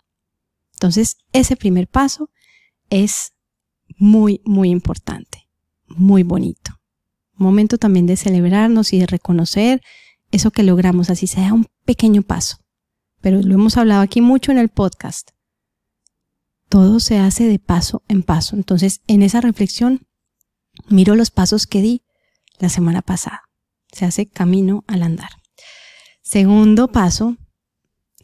Entonces, 0.74 1.16
ese 1.33 1.57
primer 1.57 1.88
paso 1.88 2.31
es 2.90 3.33
muy, 3.96 4.40
muy 4.44 4.70
importante, 4.70 5.48
muy 5.88 6.22
bonito. 6.22 6.72
Momento 7.35 7.79
también 7.79 8.07
de 8.07 8.16
celebrarnos 8.16 8.92
y 8.92 8.98
de 8.98 9.07
reconocer 9.07 9.81
eso 10.31 10.51
que 10.51 10.62
logramos, 10.62 11.11
así 11.11 11.27
sea 11.27 11.53
un 11.53 11.66
pequeño 11.85 12.22
paso. 12.22 12.59
Pero 13.20 13.42
lo 13.42 13.54
hemos 13.54 13.76
hablado 13.76 14.02
aquí 14.02 14.20
mucho 14.20 14.52
en 14.52 14.59
el 14.59 14.68
podcast. 14.68 15.31
Todo 16.68 17.00
se 17.00 17.18
hace 17.18 17.48
de 17.48 17.59
paso 17.59 18.02
en 18.09 18.22
paso. 18.22 18.57
Entonces, 18.57 19.00
en 19.07 19.22
esa 19.22 19.40
reflexión, 19.40 20.07
miro 20.88 21.14
los 21.14 21.31
pasos 21.31 21.66
que 21.66 21.83
di 21.83 22.02
la 22.59 22.68
semana 22.68 23.02
pasada. 23.02 23.42
Se 23.92 24.04
hace 24.04 24.28
camino 24.28 24.85
al 24.87 25.02
andar. 25.02 25.31
Segundo 26.22 26.88
paso, 26.88 27.37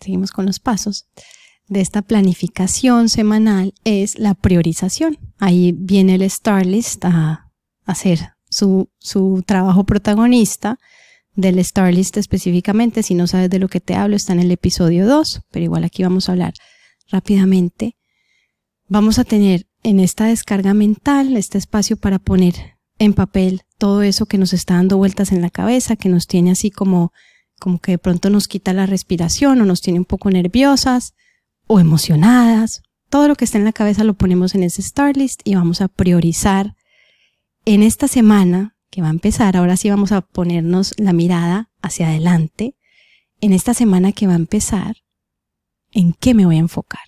seguimos 0.00 0.30
con 0.30 0.44
los 0.46 0.60
pasos 0.60 1.06
de 1.68 1.80
esta 1.80 2.02
planificación 2.02 3.08
semanal 3.08 3.74
es 3.84 4.18
la 4.18 4.34
priorización. 4.34 5.18
Ahí 5.38 5.72
viene 5.72 6.16
el 6.16 6.30
Starlist 6.30 7.04
a 7.04 7.50
hacer 7.84 8.34
su, 8.48 8.90
su 8.98 9.42
trabajo 9.46 9.84
protagonista 9.84 10.78
del 11.34 11.62
Starlist 11.64 12.16
específicamente. 12.16 13.02
Si 13.02 13.14
no 13.14 13.26
sabes 13.26 13.50
de 13.50 13.58
lo 13.58 13.68
que 13.68 13.80
te 13.80 13.94
hablo, 13.94 14.16
está 14.16 14.32
en 14.32 14.40
el 14.40 14.50
episodio 14.50 15.06
2, 15.06 15.42
pero 15.50 15.64
igual 15.64 15.84
aquí 15.84 16.02
vamos 16.02 16.28
a 16.28 16.32
hablar 16.32 16.54
rápidamente. 17.08 17.96
Vamos 18.88 19.18
a 19.18 19.24
tener 19.24 19.66
en 19.82 20.00
esta 20.00 20.26
descarga 20.26 20.74
mental 20.74 21.36
este 21.36 21.58
espacio 21.58 21.96
para 21.96 22.18
poner 22.18 22.76
en 22.98 23.12
papel 23.12 23.62
todo 23.78 24.02
eso 24.02 24.26
que 24.26 24.38
nos 24.38 24.52
está 24.52 24.74
dando 24.74 24.96
vueltas 24.96 25.32
en 25.32 25.42
la 25.42 25.50
cabeza, 25.50 25.96
que 25.96 26.08
nos 26.08 26.26
tiene 26.26 26.52
así 26.52 26.70
como, 26.70 27.12
como 27.58 27.78
que 27.78 27.92
de 27.92 27.98
pronto 27.98 28.30
nos 28.30 28.48
quita 28.48 28.72
la 28.72 28.86
respiración 28.86 29.60
o 29.60 29.64
nos 29.64 29.80
tiene 29.80 29.98
un 29.98 30.04
poco 30.04 30.30
nerviosas 30.30 31.14
o 31.66 31.80
emocionadas. 31.80 32.82
Todo 33.08 33.28
lo 33.28 33.34
que 33.34 33.44
está 33.44 33.58
en 33.58 33.64
la 33.64 33.72
cabeza 33.72 34.04
lo 34.04 34.14
ponemos 34.14 34.54
en 34.54 34.62
ese 34.62 34.82
Starlist 34.82 35.40
y 35.44 35.54
vamos 35.54 35.80
a 35.80 35.88
priorizar 35.88 36.74
en 37.64 37.82
esta 37.82 38.08
semana 38.08 38.73
que 38.94 39.02
va 39.02 39.08
a 39.08 39.10
empezar. 39.10 39.56
Ahora 39.56 39.76
sí 39.76 39.90
vamos 39.90 40.12
a 40.12 40.20
ponernos 40.20 40.94
la 40.98 41.12
mirada 41.12 41.68
hacia 41.82 42.06
adelante. 42.06 42.76
En 43.40 43.52
esta 43.52 43.74
semana 43.74 44.12
que 44.12 44.28
va 44.28 44.34
a 44.34 44.36
empezar, 44.36 44.98
¿en 45.90 46.12
qué 46.12 46.32
me 46.32 46.46
voy 46.46 46.56
a 46.56 46.60
enfocar? 46.60 47.02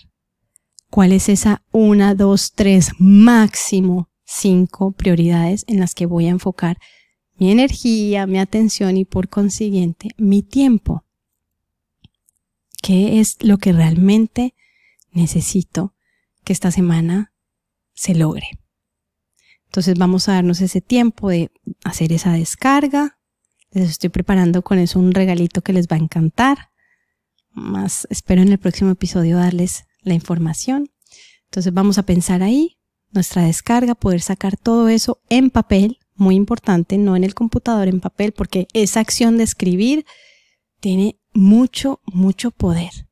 ¿Cuál 0.91 1.13
es 1.13 1.29
esa 1.29 1.63
una, 1.71 2.17
dos, 2.17 2.55
tres, 2.57 2.91
máximo 2.99 4.11
cinco 4.25 4.91
prioridades 4.91 5.65
en 5.69 5.79
las 5.79 5.95
que 5.95 6.07
voy 6.07 6.27
a 6.27 6.31
enfocar 6.31 6.77
mi 7.37 7.53
energía, 7.53 8.27
mi 8.27 8.41
atención 8.41 8.97
y 8.97 9.05
por 9.05 9.29
consiguiente 9.29 10.09
mi 10.17 10.43
tiempo? 10.43 11.05
¿Qué 12.83 13.21
es 13.21 13.37
lo 13.45 13.59
que 13.59 13.73
realmente 13.73 14.57
necesito 15.13 15.95
que 16.43 16.53
esta 16.53 16.73
semana 16.73 17.33
se 17.95 18.17
logre? 18.17 18.59
Entonces 19.77 19.99
vamos 19.99 20.27
a 20.27 20.33
darnos 20.33 20.63
ese 20.63 20.81
tiempo 20.81 21.29
de 21.29 21.51
hacer 21.85 22.11
esa 22.11 22.33
descarga. 22.33 23.19
Les 23.73 23.91
estoy 23.91 24.09
preparando 24.09 24.63
con 24.63 24.79
eso 24.79 24.99
un 24.99 25.13
regalito 25.13 25.61
que 25.61 25.75
les 25.75 25.87
va 25.87 25.97
a 25.97 25.99
encantar. 25.99 26.71
Más 27.51 28.07
espero 28.09 28.41
en 28.41 28.49
el 28.49 28.59
próximo 28.59 28.93
episodio 28.93 29.37
darles 29.37 29.85
la 30.01 30.15
información. 30.15 30.89
Entonces 31.45 31.75
vamos 31.75 31.99
a 31.99 32.05
pensar 32.05 32.43
ahí, 32.43 32.79
nuestra 33.13 33.43
descarga, 33.43 33.95
poder 33.95 34.23
sacar 34.23 34.57
todo 34.57 34.89
eso 34.89 35.21
en 35.29 35.51
papel, 35.51 35.99
muy 36.15 36.37
importante, 36.37 36.97
no 36.97 37.15
en 37.15 37.25
el 37.25 37.35
computador, 37.35 37.87
en 37.87 38.01
papel, 38.01 38.33
porque 38.33 38.69
esa 38.73 39.01
acción 39.01 39.37
de 39.37 39.45
escribir 39.45 40.07
tiene 40.81 41.21
mucho, 41.35 42.01
mucho 42.07 42.51
poder 42.51 43.11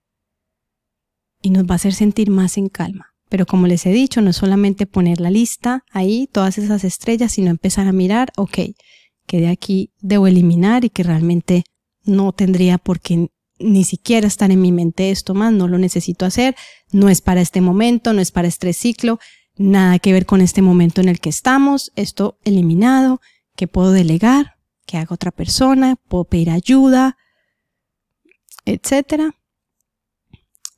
y 1.43 1.51
nos 1.51 1.65
va 1.65 1.73
a 1.73 1.77
hacer 1.77 1.93
sentir 1.93 2.31
más 2.31 2.57
en 2.57 2.71
calma. 2.71 3.14
Pero 3.35 3.47
como 3.47 3.67
les 3.67 3.85
he 3.85 3.91
dicho, 3.91 4.21
no 4.21 4.31
es 4.31 4.37
solamente 4.37 4.87
poner 4.87 5.21
la 5.21 5.29
lista 5.29 5.83
ahí, 5.91 6.29
todas 6.31 6.57
esas 6.57 6.85
estrellas, 6.85 7.33
sino 7.33 7.51
empezar 7.51 7.89
a 7.89 7.93
mirar, 7.93 8.33
ok, 8.37 8.59
que 9.27 9.41
de 9.41 9.49
aquí 9.49 9.91
debo 10.01 10.29
eliminar 10.29 10.85
y 10.85 10.89
que 10.89 11.03
realmente 11.03 11.65
no 12.05 12.31
tendría 12.31 12.79
por 12.79 13.01
qué 13.01 13.33
ni 13.59 13.83
siquiera 13.83 14.29
estar 14.29 14.53
en 14.53 14.61
mi 14.61 14.71
mente 14.71 15.11
esto 15.11 15.35
más, 15.35 15.53
no 15.53 15.67
lo 15.67 15.79
necesito 15.79 16.25
hacer, 16.25 16.55
no 16.93 17.09
es 17.09 17.23
para 17.23 17.41
este 17.41 17.61
momento, 17.61 18.13
no 18.13 18.21
es 18.21 18.31
para 18.31 18.47
este 18.47 18.73
ciclo, 18.73 19.19
nada 19.57 19.99
que 19.99 20.13
ver 20.13 20.27
con 20.27 20.41
este 20.41 20.63
momento 20.63 21.01
en 21.01 21.09
el 21.09 21.19
que 21.19 21.31
estamos, 21.31 21.91
esto 21.97 22.39
eliminado, 22.45 23.21
que 23.57 23.67
puedo 23.67 23.91
delegar, 23.91 24.59
que 24.87 24.97
haga 24.97 25.13
otra 25.13 25.33
persona, 25.33 25.97
puedo 26.07 26.23
pedir 26.23 26.51
ayuda, 26.51 27.17
etcétera 28.65 29.35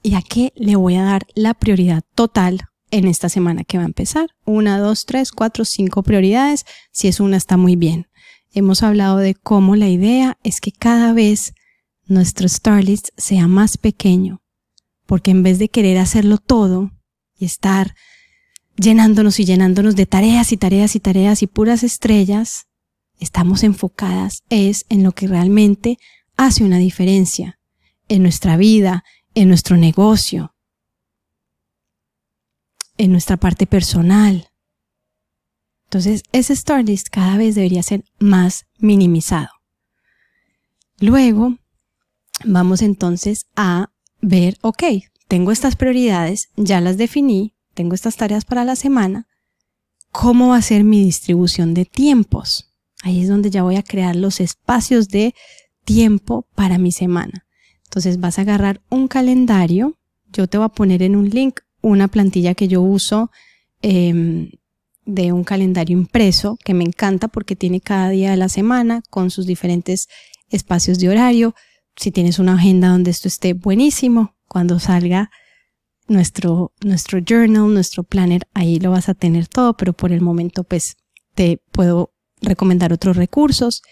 y 0.07 0.15
a 0.15 0.23
qué 0.23 0.53
le 0.55 0.77
voy 0.77 0.95
a 0.95 1.03
dar 1.03 1.27
la 1.35 1.53
prioridad 1.53 2.05
total 2.15 2.69
en 2.93 3.09
esta 3.09 3.29
semana 3.29 3.65
que 3.65 3.77
va 3.77 3.83
a 3.83 3.89
empezar. 3.89 4.29
Una, 4.45 4.79
dos, 4.79 5.05
tres, 5.05 5.33
cuatro, 5.33 5.65
cinco 5.65 6.05
prioridades. 6.05 6.65
Si 6.93 7.09
es 7.09 7.19
una, 7.19 7.37
está 7.37 7.57
muy 7.57 7.75
bien. 7.75 8.07
Hemos 8.53 8.85
hablado 8.85 9.17
de 9.17 9.35
cómo 9.35 9.75
la 9.75 9.89
idea 9.89 10.39
es 10.45 10.61
que 10.61 10.71
cada 10.71 11.13
vez 11.13 11.55
nuestro 12.07 12.49
Starlist 12.49 13.09
sea 13.17 13.49
más 13.49 13.79
pequeño, 13.79 14.43
porque 15.07 15.33
en 15.33 15.43
vez 15.43 15.59
de 15.59 15.71
querer 15.71 15.99
hacerlo 15.99 16.39
todo 16.39 16.93
y 17.37 17.45
estar 17.45 17.97
llenándonos 18.77 19.41
y 19.41 19.45
llenándonos 19.45 19.97
de 19.97 20.07
tareas 20.07 20.53
y 20.53 20.57
tareas 20.57 20.95
y 20.95 21.01
tareas 21.01 21.43
y 21.43 21.49
puras 21.49 21.83
estrellas, 21.83 22.69
estamos 23.19 23.65
enfocadas 23.65 24.45
es 24.51 24.87
en 24.89 25.03
lo 25.03 25.11
que 25.11 25.27
realmente 25.27 25.99
hace 26.37 26.63
una 26.63 26.79
diferencia 26.79 27.59
en 28.09 28.23
nuestra 28.23 28.57
vida, 28.57 29.03
en 29.37 29.49
nuestro 29.49 29.77
negocio, 29.77 30.55
en 32.97 33.13
nuestra 33.13 33.37
parte 33.37 33.67
personal. 33.67 34.49
Entonces, 35.85 36.23
ese 36.33 36.57
start 36.57 36.87
list 36.87 37.09
cada 37.11 37.37
vez 37.37 37.55
debería 37.55 37.83
ser 37.83 38.03
más 38.19 38.65
minimizado. 38.79 39.51
Luego, 40.99 41.59
vamos 42.47 42.81
entonces 42.81 43.47
a 43.55 43.93
ver, 44.23 44.57
ok, 44.63 44.83
tengo 45.29 45.53
estas 45.53 45.77
prioridades, 45.77 46.49
ya 46.57 46.81
las 46.81 46.97
definí, 46.97 47.55
tengo 47.75 47.95
estas 47.95 48.17
tareas 48.17 48.47
para 48.47 48.65
la 48.65 48.75
semana, 48.75 49.29
¿cómo 50.13 50.49
va 50.49 50.57
a 50.57 50.63
ser 50.63 50.83
mi 50.83 51.05
distribución 51.05 51.75
de 51.75 51.85
tiempos? 51.85 52.73
Ahí 53.03 53.21
es 53.21 53.29
donde 53.29 53.51
ya 53.51 53.63
voy 53.63 53.77
a 53.77 53.83
crear 53.83 54.17
los 54.17 54.41
espacios 54.41 55.09
de 55.09 55.35
tiempo 55.85 56.49
para 56.55 56.79
mi 56.79 56.91
semana. 56.91 57.46
Entonces 57.87 58.21
vas 58.21 58.39
a 58.39 58.43
agarrar 58.43 58.81
un 58.91 59.09
calendario. 59.09 59.97
Yo 60.33 60.47
te 60.47 60.59
voy 60.59 60.67
a 60.67 60.71
poner 60.71 61.03
en 61.03 61.17
un 61.17 61.31
link 61.31 61.61
una 61.81 62.09
plantilla 62.09 62.55
que 62.55 62.69
yo 62.69 62.83
uso 62.83 63.31
em, 63.83 64.51
de 65.05 65.33
un 65.33 65.45
calendario 65.45 65.97
impreso 65.97 66.59
que 66.65 66.75
me 66.75 66.85
encanta 66.85 67.29
porque 67.29 67.57
tiene 67.57 67.81
cada 67.81 68.11
día 68.11 68.33
de 68.33 68.37
la 68.37 68.49
semana 68.49 69.03
con 69.09 69.31
sus 69.31 69.47
diferentes 69.47 70.09
espacios 70.51 70.99
de 70.99 71.09
horario. 71.09 71.55
Si 71.97 72.11
tienes 72.11 72.39
una 72.39 72.55
agenda 72.55 72.89
donde 72.89 73.11
esto 73.13 73.29
esté 73.29 73.55
buenísimo, 73.55 74.35
cuando 74.49 74.79
salga 74.81 75.31
nuestro, 76.09 76.73
nuestro 76.85 77.21
journal, 77.21 77.73
nuestro 77.73 78.03
planner, 78.03 78.47
ahí 78.53 78.79
lo 78.79 78.91
vas 78.91 79.09
a 79.09 79.15
tener 79.15 79.47
todo, 79.47 79.77
pero 79.77 79.93
por 79.93 80.13
el 80.13 80.21
momento 80.21 80.65
pues 80.65 80.97
te 81.35 81.63
puedo 81.73 82.13
recomendar 82.43 82.93
otros 82.93 83.17
recursos 83.17 83.83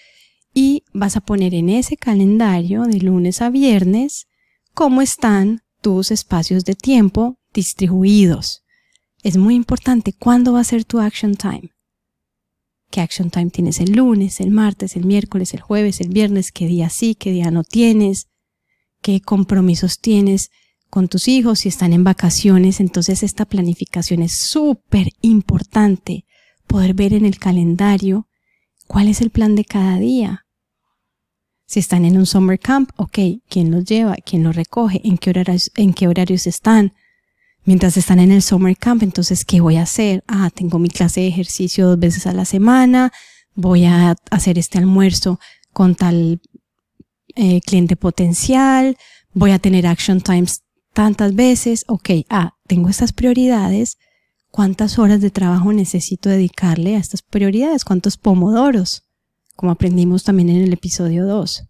y 0.55 0.85
vas 0.93 1.17
a 1.17 1.21
poner 1.21 1.53
en 1.53 1.69
ese 1.69 1.97
calendario 1.97 2.85
de 2.85 3.01
lunes 3.01 3.43
a 3.43 3.51
viernes 3.51 4.29
cómo 4.73 5.03
están 5.03 5.63
tus 5.83 6.13
espacios 6.13 6.65
de 6.65 6.77
tiempo 6.77 7.39
distribuidos. 7.53 8.63
Es 9.23 9.37
muy 9.37 9.57
importante 9.57 10.13
cuándo 10.13 10.53
va 10.53 10.61
a 10.61 10.65
ser 10.65 10.85
tu 10.85 11.01
action 11.01 11.35
time. 11.35 11.71
¿Qué 12.91 13.01
action 13.01 13.31
time 13.31 13.51
tienes 13.51 13.81
el 13.81 13.93
lunes, 13.93 14.41
el 14.41 14.53
martes, 14.53 14.95
el 14.95 15.05
miércoles, 15.05 15.53
el 15.55 15.61
jueves, 15.61 16.01
el 16.01 16.11
viernes? 16.11 16.53
¿Qué 16.53 16.67
día 16.67 16.89
sí, 16.89 17.17
qué 17.17 17.33
día 17.33 17.51
no 17.51 17.65
tienes? 17.65 18.29
¿Qué 19.03 19.21
compromisos 19.21 19.99
tienes 19.99 20.51
con 20.89 21.09
tus 21.09 21.27
hijos 21.27 21.61
si 21.61 21.69
están 21.69 21.93
en 21.93 22.05
vacaciones? 22.05 22.79
Entonces 22.79 23.25
esta 23.25 23.45
planificación 23.45 24.23
es 24.23 24.33
súper 24.33 25.09
importante. 25.21 26.25
Poder 26.69 26.95
ver 26.95 27.13
en 27.13 27.25
el 27.25 27.39
calendario 27.39 28.29
cuál 28.87 29.09
es 29.09 29.21
el 29.21 29.31
plan 29.31 29.57
de 29.57 29.65
cada 29.65 29.99
día 29.99 30.44
si 31.67 31.81
están 31.81 32.05
en 32.05 32.17
un 32.17 32.27
summer 32.27 32.59
camp, 32.59 32.91
ok, 32.97 33.19
¿quién 33.49 33.71
los 33.71 33.85
lleva? 33.85 34.17
¿Quién 34.25 34.45
los 34.45 34.55
recoge? 34.55 35.01
¿En 35.05 35.17
qué 35.19 36.09
horarios, 36.09 36.47
están? 36.47 36.93
Mientras 37.65 37.97
están 37.97 38.19
en 38.19 38.31
el 38.31 38.43
summer 38.43 38.77
camp, 38.77 39.03
entonces, 39.03 39.45
¿qué 39.45 39.61
voy 39.61 39.77
a 39.77 39.83
hacer? 39.83 40.23
Ah, 40.29 40.51
tengo 40.55 40.79
mi 40.79 40.89
clase 40.89 41.23
de 41.23 41.29
ejercicio 41.29 41.89
dos 41.89 41.99
veces 41.99 42.27
a 42.27 42.35
la 42.35 42.45
semana, 42.45 43.13
voy 43.55 43.87
a 43.87 44.17
hacer 44.31 44.59
este 44.59 44.79
almuerzo 44.79 45.41
con 45.73 45.95
tal 45.95 46.41
eh, 47.37 47.61
cliente 47.63 47.97
potencial, 47.97 48.99
voy 49.33 49.53
a 49.53 49.59
tener 49.59 49.87
action 49.87 50.21
times 50.21 50.63
tantas 50.93 51.35
veces, 51.35 51.85
ok, 51.89 52.11
ah, 52.29 52.55
tengo 52.67 52.91
estas 52.91 53.13
prioridades, 53.13 53.97
cuántas 54.51 54.99
horas 54.99 55.21
de 55.21 55.31
trabajo 55.31 55.73
necesito 55.73 56.29
dedicarle 56.29 56.97
a 56.97 57.01
estas 57.01 57.23
prioridades, 57.23 57.85
cuántos 57.85 58.17
pomodoros, 58.17 59.05
como 59.57 59.73
aprendimos 59.73 60.25
también 60.25 60.51
en 60.51 60.63
el 60.63 60.73
episodio 60.73 61.27
2. 61.27 61.65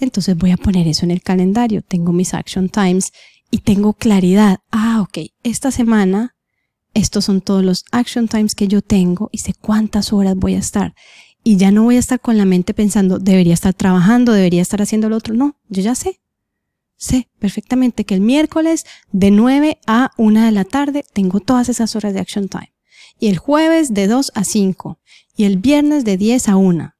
Entonces 0.00 0.36
voy 0.36 0.50
a 0.50 0.56
poner 0.56 0.86
eso 0.88 1.04
en 1.04 1.10
el 1.10 1.22
calendario. 1.22 1.82
Tengo 1.82 2.12
mis 2.12 2.34
action 2.34 2.68
times 2.68 3.12
y 3.50 3.58
tengo 3.58 3.92
claridad. 3.92 4.58
Ah, 4.70 5.00
ok, 5.02 5.30
esta 5.42 5.70
semana 5.70 6.34
estos 6.94 7.24
son 7.24 7.40
todos 7.40 7.64
los 7.64 7.84
action 7.90 8.28
times 8.28 8.54
que 8.54 8.68
yo 8.68 8.80
tengo 8.80 9.28
y 9.32 9.38
sé 9.38 9.52
cuántas 9.52 10.12
horas 10.12 10.36
voy 10.36 10.54
a 10.54 10.58
estar. 10.58 10.94
Y 11.42 11.56
ya 11.56 11.70
no 11.70 11.82
voy 11.82 11.96
a 11.96 11.98
estar 11.98 12.20
con 12.20 12.38
la 12.38 12.46
mente 12.46 12.72
pensando, 12.72 13.18
debería 13.18 13.52
estar 13.52 13.74
trabajando, 13.74 14.32
debería 14.32 14.62
estar 14.62 14.80
haciendo 14.80 15.08
lo 15.08 15.16
otro. 15.16 15.34
No, 15.34 15.58
yo 15.68 15.82
ya 15.82 15.94
sé. 15.94 16.20
Sé 16.96 17.28
perfectamente 17.38 18.04
que 18.04 18.14
el 18.14 18.20
miércoles 18.20 18.86
de 19.12 19.30
9 19.30 19.78
a 19.86 20.12
1 20.16 20.44
de 20.44 20.52
la 20.52 20.64
tarde 20.64 21.04
tengo 21.12 21.40
todas 21.40 21.68
esas 21.68 21.94
horas 21.96 22.14
de 22.14 22.20
action 22.20 22.48
time. 22.48 22.72
Y 23.18 23.28
el 23.28 23.36
jueves 23.38 23.92
de 23.92 24.06
2 24.06 24.32
a 24.34 24.44
5. 24.44 24.98
Y 25.36 25.44
el 25.44 25.58
viernes 25.58 26.04
de 26.04 26.16
10 26.16 26.48
a 26.48 26.56
1. 26.56 26.93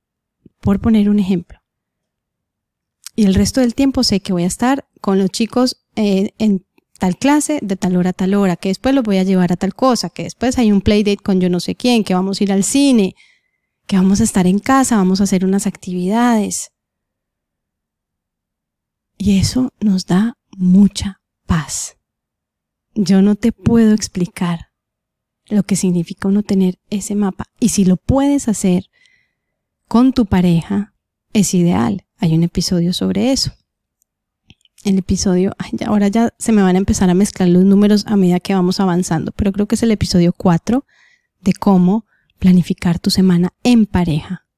Por 0.64 0.80
poner 0.80 1.10
un 1.10 1.18
ejemplo. 1.18 1.60
Y 3.14 3.26
el 3.26 3.34
resto 3.34 3.60
del 3.60 3.74
tiempo 3.74 4.02
sé 4.02 4.20
que 4.20 4.32
voy 4.32 4.44
a 4.44 4.46
estar 4.46 4.88
con 5.02 5.18
los 5.18 5.28
chicos 5.28 5.84
eh, 5.94 6.30
en 6.38 6.64
tal 6.98 7.18
clase 7.18 7.58
de 7.60 7.76
tal 7.76 7.96
hora 7.96 8.10
a 8.10 8.12
tal 8.14 8.32
hora, 8.32 8.56
que 8.56 8.70
después 8.70 8.94
los 8.94 9.04
voy 9.04 9.18
a 9.18 9.24
llevar 9.24 9.52
a 9.52 9.56
tal 9.56 9.74
cosa, 9.74 10.08
que 10.08 10.22
después 10.22 10.56
hay 10.56 10.72
un 10.72 10.80
playdate 10.80 11.18
con 11.18 11.38
yo 11.38 11.50
no 11.50 11.60
sé 11.60 11.74
quién, 11.74 12.02
que 12.02 12.14
vamos 12.14 12.40
a 12.40 12.44
ir 12.44 12.50
al 12.50 12.64
cine, 12.64 13.14
que 13.86 13.96
vamos 13.96 14.22
a 14.22 14.24
estar 14.24 14.46
en 14.46 14.58
casa, 14.58 14.96
vamos 14.96 15.20
a 15.20 15.24
hacer 15.24 15.44
unas 15.44 15.66
actividades. 15.66 16.70
Y 19.18 19.38
eso 19.38 19.70
nos 19.80 20.06
da 20.06 20.38
mucha 20.56 21.20
paz. 21.46 21.98
Yo 22.94 23.20
no 23.20 23.34
te 23.34 23.52
puedo 23.52 23.92
explicar 23.92 24.70
lo 25.44 25.62
que 25.64 25.76
significa 25.76 26.28
uno 26.28 26.42
tener 26.42 26.78
ese 26.88 27.14
mapa. 27.14 27.44
Y 27.60 27.68
si 27.68 27.84
lo 27.84 27.98
puedes 27.98 28.48
hacer 28.48 28.86
con 29.94 30.12
tu 30.12 30.26
pareja, 30.26 30.92
es 31.32 31.54
ideal. 31.54 32.04
Hay 32.18 32.34
un 32.34 32.42
episodio 32.42 32.92
sobre 32.92 33.30
eso 33.30 33.52
el 34.82 34.98
episodio, 34.98 35.54
ahora 35.86 36.08
ya 36.08 36.34
se 36.36 36.50
me 36.50 36.62
van 36.62 36.74
a 36.74 36.78
empezar 36.78 37.10
a 37.10 37.14
mezclar 37.14 37.48
los 37.48 37.64
números 37.64 38.04
a 38.08 38.16
medida 38.16 38.40
que 38.40 38.56
vamos 38.56 38.80
avanzando, 38.80 39.30
pero 39.30 39.52
creo 39.52 39.66
que 39.66 39.76
es 39.76 39.84
el 39.84 39.92
episodio 39.92 40.32
4 40.36 40.84
de 41.42 41.52
cómo 41.52 42.06
planificar 42.40 42.98
tu 42.98 43.10
semana 43.10 43.52
en 43.62 43.86
pareja, 43.86 44.48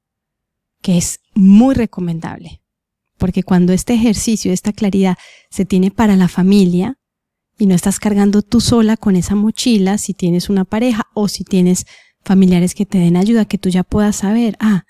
que 0.81 0.97
es 0.97 1.19
muy 1.35 1.75
recomendable, 1.75 2.63
porque 3.19 3.43
cuando 3.43 3.73
este 3.73 3.93
ejercicio, 3.93 4.51
esta 4.51 4.73
claridad 4.73 5.19
se 5.51 5.65
tiene 5.65 5.91
para 5.91 6.15
la 6.15 6.27
familia 6.29 6.97
y 7.59 7.67
no 7.67 7.75
estás 7.75 7.99
cargando 7.99 8.41
tú 8.41 8.59
sola 8.59 8.97
con 8.97 9.15
esa 9.15 9.35
mochila, 9.35 9.99
si 9.99 10.15
tienes 10.15 10.49
una 10.49 10.65
pareja 10.65 11.03
o 11.13 11.27
si 11.27 11.43
tienes 11.43 11.85
familiares 12.25 12.73
que 12.73 12.87
te 12.87 12.97
den 12.97 13.17
ayuda, 13.17 13.45
que 13.45 13.59
tú 13.59 13.69
ya 13.69 13.83
puedas 13.83 14.15
saber, 14.15 14.57
ah, 14.59 14.83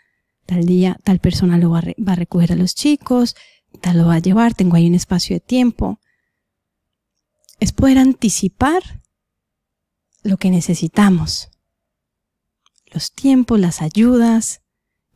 tal 0.48 0.66
día 0.66 0.98
tal 1.04 1.20
persona 1.20 1.60
lo 1.60 1.70
va 1.70 1.80
a, 1.80 2.16
recoger 2.16 2.54
a 2.54 2.56
los 2.56 2.74
chicos, 2.74 3.36
tal 3.82 4.00
lo 4.00 4.08
va 4.08 4.16
a 4.16 4.20
llevar, 4.20 4.56
tengo 4.56 4.76
ahí 4.76 4.88
un 4.88 4.96
espacio 4.96 5.36
de 5.36 5.42
tiempo. 5.42 6.00
Es 7.60 7.72
poder 7.72 8.00
anticipar 8.00 9.04
lo 10.24 10.38
que 10.38 10.50
necesitamos, 10.50 11.50
los 12.88 13.12
tiempos, 13.12 13.60
las 13.60 13.82
ayudas 13.82 14.62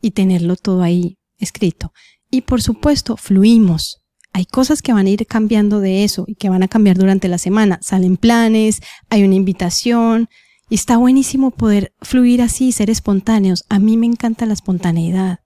y 0.00 0.12
tenerlo 0.12 0.56
todo 0.56 0.82
ahí 0.82 1.18
escrito. 1.38 1.92
Y 2.30 2.42
por 2.42 2.62
supuesto, 2.62 3.16
fluimos. 3.16 4.02
Hay 4.32 4.46
cosas 4.46 4.80
que 4.82 4.92
van 4.92 5.06
a 5.06 5.10
ir 5.10 5.26
cambiando 5.26 5.80
de 5.80 6.04
eso 6.04 6.24
y 6.26 6.34
que 6.34 6.48
van 6.48 6.62
a 6.62 6.68
cambiar 6.68 6.96
durante 6.96 7.28
la 7.28 7.38
semana. 7.38 7.78
Salen 7.82 8.16
planes, 8.16 8.80
hay 9.10 9.24
una 9.24 9.34
invitación 9.34 10.28
y 10.72 10.76
está 10.76 10.96
buenísimo 10.96 11.50
poder 11.50 11.92
fluir 12.00 12.40
así, 12.40 12.72
ser 12.72 12.88
espontáneos. 12.88 13.66
A 13.68 13.78
mí 13.78 13.98
me 13.98 14.06
encanta 14.06 14.46
la 14.46 14.54
espontaneidad. 14.54 15.40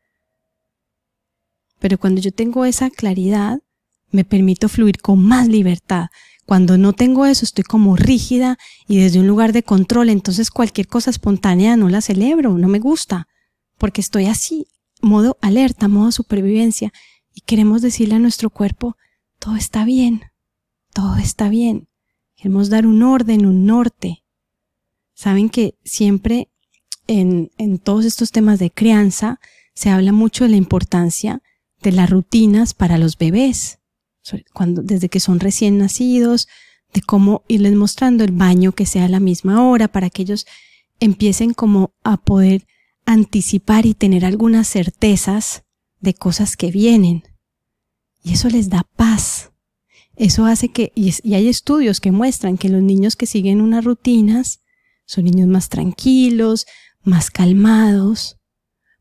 Pero 1.81 1.99
cuando 1.99 2.21
yo 2.21 2.31
tengo 2.31 2.65
esa 2.65 2.91
claridad, 2.91 3.59
me 4.13 4.25
permito 4.25 4.69
fluir 4.69 5.01
con 5.01 5.21
más 5.21 5.49
libertad. 5.49 6.11
Cuando 6.45 6.79
no 6.79 6.93
tengo 6.93 7.27
eso, 7.27 7.45
estoy 7.45 7.65
como 7.65 7.97
rígida 7.97 8.57
y 8.87 8.99
desde 8.99 9.19
un 9.19 9.27
lugar 9.27 9.53
de 9.53 9.65
control, 9.65 10.11
entonces 10.11 10.53
cualquier 10.53 10.87
cosa 10.87 11.11
espontánea 11.11 11.77
no 11.77 11.89
la 11.89 12.03
celebro, 12.03 12.57
no 12.57 12.69
me 12.69 12.79
gusta, 12.79 13.27
porque 13.79 14.03
estoy 14.03 14.27
así, 14.27 14.69
modo 15.03 15.39
alerta, 15.41 15.89
modo 15.89 16.13
supervivencia, 16.13 16.93
y 17.35 17.41
queremos 17.41 17.83
decirle 17.83 18.15
a 18.15 18.21
nuestro 18.21 18.49
cuerpo, 18.49 18.97
todo 19.41 19.57
está 19.57 19.85
bien, 19.85 20.23
todo 20.95 21.17
está 21.17 21.49
bien. 21.49 21.89
Queremos 22.37 22.69
dar 22.71 22.87
un 22.87 23.03
orden, 23.03 23.45
un 23.45 23.67
norte. 23.67 24.23
Saben 25.17 25.49
que 25.49 25.75
siempre 25.83 26.51
en, 27.07 27.51
en 27.57 27.79
todos 27.79 28.05
estos 28.05 28.33
temas 28.33 28.59
de 28.59 28.71
crianza 28.71 29.41
se 29.75 29.89
habla 29.89 30.13
mucho 30.13 30.45
de 30.45 30.51
la 30.51 30.57
importancia 30.57 31.43
de 31.81 31.93
las 31.93 32.11
rutinas 32.11 32.75
para 32.75 32.99
los 32.99 33.17
bebés, 33.17 33.79
cuando, 34.53 34.83
desde 34.83 35.09
que 35.09 35.21
son 35.21 35.41
recién 35.41 35.79
nacidos, 35.79 36.49
de 36.93 37.01
cómo 37.01 37.45
irles 37.49 37.75
mostrando 37.77 38.25
el 38.25 38.33
baño 38.33 38.73
que 38.73 38.85
sea 38.85 39.07
a 39.07 39.09
la 39.09 39.21
misma 39.21 39.67
hora 39.67 39.89
para 39.89 40.11
que 40.11 40.21
ellos 40.21 40.47
empiecen 41.01 41.55
como 41.55 41.95
a 42.05 42.19
poder 42.19 42.67
anticipar 43.07 43.87
y 43.87 43.95
tener 43.95 44.27
algunas 44.27 44.69
certezas 44.69 45.65
de 46.01 46.13
cosas 46.13 46.59
que 46.59 46.71
vienen. 46.71 47.23
Y 48.23 48.35
eso 48.35 48.51
les 48.51 48.69
da 48.69 48.87
paz. 48.97 49.51
Eso 50.15 50.45
hace 50.45 50.69
que, 50.69 50.93
y, 50.95 51.15
y 51.23 51.35
hay 51.35 51.49
estudios 51.49 52.01
que 52.01 52.13
muestran 52.13 52.59
que 52.59 52.69
los 52.69 52.83
niños 52.83 53.17
que 53.17 53.25
siguen 53.25 53.63
unas 53.63 53.83
rutinas 53.83 54.61
son 55.07 55.25
niños 55.25 55.49
más 55.49 55.69
tranquilos, 55.69 56.67
más 57.03 57.31
calmados, 57.31 58.39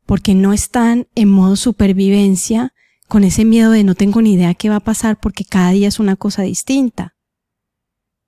porque 0.06 0.34
no 0.34 0.52
están 0.52 1.08
en 1.14 1.28
modo 1.28 1.56
supervivencia 1.56 2.72
con 3.08 3.24
ese 3.24 3.44
miedo 3.44 3.70
de 3.70 3.84
no 3.84 3.94
tengo 3.94 4.22
ni 4.22 4.34
idea 4.34 4.54
qué 4.54 4.68
va 4.68 4.76
a 4.76 4.80
pasar 4.80 5.18
porque 5.20 5.44
cada 5.44 5.70
día 5.72 5.88
es 5.88 5.98
una 6.00 6.16
cosa 6.16 6.42
distinta. 6.42 7.14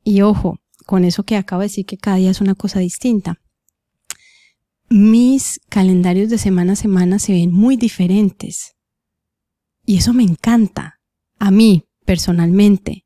Y 0.05 0.23
ojo, 0.23 0.59
con 0.87 1.05
eso 1.05 1.23
que 1.25 1.37
acabo 1.37 1.61
de 1.61 1.67
decir 1.69 1.87
que 1.87 1.99
cada 1.99 2.17
día 2.17 2.31
es 2.31 2.41
una 2.41 2.55
cosa 2.55 2.81
distinta. 2.81 3.41
Mis 4.89 5.61
calendarios 5.69 6.31
de 6.31 6.39
semana 6.39 6.73
a 6.73 6.77
semana 6.77 7.19
se 7.19 7.33
ven 7.33 7.53
muy 7.53 7.77
diferentes. 7.77 8.75
Y 9.85 9.99
eso 9.99 10.15
me 10.15 10.23
encanta. 10.23 11.01
A 11.39 11.51
mí, 11.51 11.85
personalmente. 12.07 13.05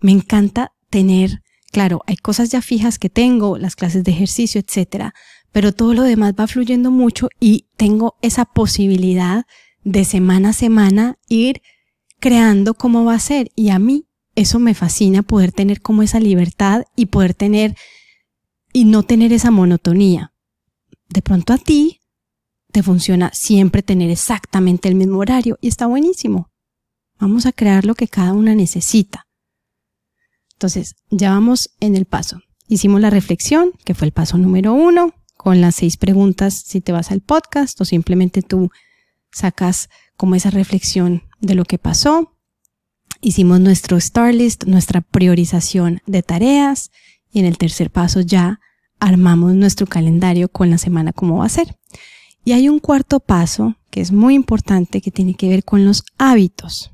Me 0.00 0.12
encanta 0.12 0.74
tener, 0.90 1.42
claro, 1.76 2.00
hay 2.06 2.16
cosas 2.16 2.48
ya 2.48 2.62
fijas 2.62 2.98
que 2.98 3.10
tengo, 3.10 3.58
las 3.58 3.76
clases 3.76 4.02
de 4.02 4.10
ejercicio, 4.10 4.58
etcétera, 4.58 5.12
pero 5.52 5.74
todo 5.74 5.92
lo 5.92 6.04
demás 6.04 6.32
va 6.32 6.46
fluyendo 6.46 6.90
mucho 6.90 7.28
y 7.38 7.66
tengo 7.76 8.16
esa 8.22 8.46
posibilidad 8.46 9.44
de 9.84 10.06
semana 10.06 10.48
a 10.48 10.52
semana 10.54 11.18
ir 11.28 11.60
creando 12.18 12.72
cómo 12.72 13.04
va 13.04 13.12
a 13.12 13.18
ser. 13.18 13.50
Y 13.54 13.68
a 13.68 13.78
mí 13.78 14.06
eso 14.36 14.58
me 14.58 14.72
fascina 14.72 15.22
poder 15.22 15.52
tener 15.52 15.82
como 15.82 16.02
esa 16.02 16.18
libertad 16.18 16.84
y 16.96 17.06
poder 17.06 17.34
tener 17.34 17.76
y 18.72 18.86
no 18.86 19.02
tener 19.02 19.34
esa 19.34 19.50
monotonía. 19.50 20.32
De 21.10 21.20
pronto 21.20 21.52
a 21.52 21.58
ti 21.58 22.00
te 22.72 22.82
funciona 22.82 23.32
siempre 23.34 23.82
tener 23.82 24.08
exactamente 24.08 24.88
el 24.88 24.94
mismo 24.94 25.18
horario 25.18 25.58
y 25.60 25.68
está 25.68 25.84
buenísimo. 25.84 26.50
Vamos 27.20 27.44
a 27.44 27.52
crear 27.52 27.84
lo 27.84 27.94
que 27.94 28.08
cada 28.08 28.32
una 28.32 28.54
necesita. 28.54 29.25
Entonces, 30.56 30.96
ya 31.10 31.30
vamos 31.30 31.70
en 31.80 31.96
el 31.96 32.06
paso. 32.06 32.40
Hicimos 32.66 33.00
la 33.00 33.10
reflexión, 33.10 33.72
que 33.84 33.94
fue 33.94 34.06
el 34.06 34.12
paso 34.12 34.38
número 34.38 34.72
uno, 34.72 35.12
con 35.36 35.60
las 35.60 35.76
seis 35.76 35.98
preguntas 35.98 36.62
si 36.66 36.80
te 36.80 36.92
vas 36.92 37.10
al 37.10 37.20
podcast 37.20 37.78
o 37.80 37.84
simplemente 37.84 38.40
tú 38.40 38.70
sacas 39.30 39.90
como 40.16 40.34
esa 40.34 40.50
reflexión 40.50 41.24
de 41.40 41.54
lo 41.54 41.64
que 41.64 41.78
pasó. 41.78 42.32
Hicimos 43.20 43.60
nuestro 43.60 43.98
star 43.98 44.34
list, 44.34 44.64
nuestra 44.64 45.02
priorización 45.02 46.00
de 46.06 46.22
tareas 46.22 46.90
y 47.30 47.40
en 47.40 47.44
el 47.44 47.58
tercer 47.58 47.90
paso 47.90 48.22
ya 48.22 48.60
armamos 48.98 49.54
nuestro 49.54 49.86
calendario 49.86 50.48
con 50.48 50.70
la 50.70 50.78
semana 50.78 51.12
como 51.12 51.38
va 51.38 51.46
a 51.46 51.50
ser. 51.50 51.78
Y 52.44 52.52
hay 52.52 52.68
un 52.68 52.78
cuarto 52.78 53.20
paso 53.20 53.76
que 53.90 54.00
es 54.00 54.10
muy 54.10 54.34
importante 54.34 55.02
que 55.02 55.10
tiene 55.10 55.34
que 55.34 55.48
ver 55.48 55.64
con 55.64 55.84
los 55.84 56.02
hábitos. 56.16 56.92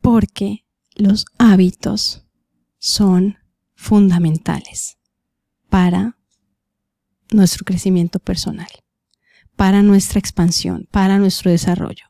Porque 0.00 0.64
los 0.94 1.26
hábitos 1.38 2.21
son 2.84 3.38
fundamentales 3.76 4.98
para 5.68 6.18
nuestro 7.30 7.64
crecimiento 7.64 8.18
personal 8.18 8.68
para 9.62 9.82
nuestra 9.82 10.18
expansión, 10.18 10.88
para 10.90 11.18
nuestro 11.18 11.50
desarrollo. 11.50 12.06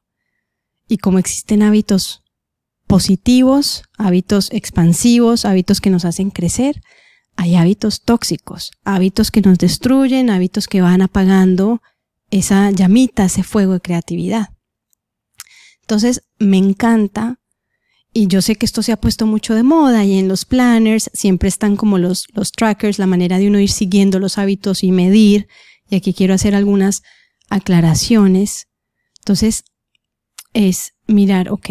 Y 0.88 0.98
como 0.98 1.18
existen 1.18 1.62
hábitos 1.62 2.22
positivos, 2.86 3.84
hábitos 3.98 4.50
expansivos, 4.52 5.44
hábitos 5.44 5.82
que 5.82 5.90
nos 5.90 6.06
hacen 6.06 6.30
crecer, 6.30 6.80
hay 7.36 7.56
hábitos 7.56 8.04
tóxicos, 8.04 8.70
hábitos 8.84 9.30
que 9.30 9.40
nos 9.40 9.58
destruyen, 9.58 10.30
hábitos 10.30 10.66
que 10.66 10.80
van 10.80 11.02
apagando 11.02 11.82
esa 12.30 12.70
llamita, 12.70 13.26
ese 13.26 13.42
fuego 13.42 13.74
de 13.74 13.80
creatividad. 13.80 14.48
Entonces, 15.82 16.22
me 16.38 16.56
encanta 16.56 17.38
y 18.14 18.26
yo 18.26 18.42
sé 18.42 18.56
que 18.56 18.66
esto 18.66 18.82
se 18.82 18.92
ha 18.92 19.00
puesto 19.00 19.26
mucho 19.26 19.54
de 19.54 19.62
moda 19.62 20.04
y 20.04 20.18
en 20.18 20.28
los 20.28 20.44
planners 20.44 21.10
siempre 21.14 21.48
están 21.48 21.76
como 21.76 21.96
los, 21.96 22.26
los 22.34 22.52
trackers, 22.52 22.98
la 22.98 23.06
manera 23.06 23.38
de 23.38 23.48
uno 23.48 23.58
ir 23.58 23.70
siguiendo 23.70 24.18
los 24.18 24.36
hábitos 24.36 24.84
y 24.84 24.92
medir. 24.92 25.48
Y 25.88 25.96
aquí 25.96 26.12
quiero 26.12 26.34
hacer 26.34 26.54
algunas 26.54 27.02
aclaraciones. 27.48 28.68
Entonces, 29.20 29.64
es 30.52 30.92
mirar, 31.06 31.50
ok, 31.50 31.70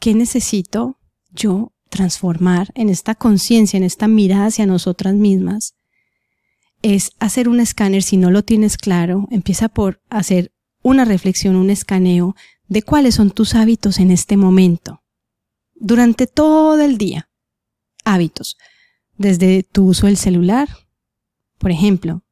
¿qué 0.00 0.14
necesito 0.14 0.98
yo 1.30 1.72
transformar 1.90 2.72
en 2.74 2.88
esta 2.88 3.14
conciencia, 3.14 3.76
en 3.76 3.84
esta 3.84 4.08
mirada 4.08 4.46
hacia 4.46 4.66
nosotras 4.66 5.14
mismas? 5.14 5.76
Es 6.82 7.12
hacer 7.20 7.48
un 7.48 7.60
escáner, 7.60 8.02
si 8.02 8.16
no 8.16 8.32
lo 8.32 8.42
tienes 8.42 8.76
claro, 8.76 9.28
empieza 9.30 9.68
por 9.68 10.02
hacer 10.10 10.52
una 10.82 11.04
reflexión, 11.04 11.54
un 11.54 11.70
escaneo 11.70 12.34
de 12.66 12.82
cuáles 12.82 13.14
son 13.14 13.30
tus 13.30 13.54
hábitos 13.54 14.00
en 14.00 14.10
este 14.10 14.36
momento 14.36 15.05
durante 15.78 16.26
todo 16.26 16.80
el 16.80 16.98
día. 16.98 17.28
Hábitos. 18.04 18.56
Desde 19.16 19.62
tu 19.62 19.86
uso 19.86 20.06
del 20.06 20.16
celular. 20.16 20.68
Por 21.58 21.70
ejemplo, 21.70 22.22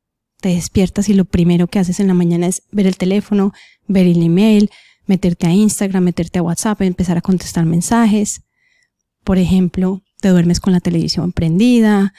te 0.40 0.50
despiertas 0.50 1.08
y 1.08 1.14
lo 1.14 1.24
primero 1.24 1.66
que 1.66 1.78
haces 1.78 2.00
en 2.00 2.08
la 2.08 2.14
mañana 2.14 2.46
es 2.46 2.62
ver 2.70 2.86
el 2.86 2.96
teléfono, 2.96 3.52
ver 3.86 4.06
el 4.06 4.22
email, 4.22 4.70
meterte 5.06 5.46
a 5.46 5.52
Instagram, 5.52 6.04
meterte 6.04 6.38
a 6.38 6.42
WhatsApp, 6.42 6.82
empezar 6.82 7.16
a 7.16 7.22
contestar 7.22 7.64
mensajes. 7.64 8.42
Por 9.24 9.38
ejemplo, 9.38 10.02
te 10.20 10.28
duermes 10.28 10.60
con 10.60 10.72
la 10.72 10.80
televisión 10.80 11.32
prendida, 11.32 12.12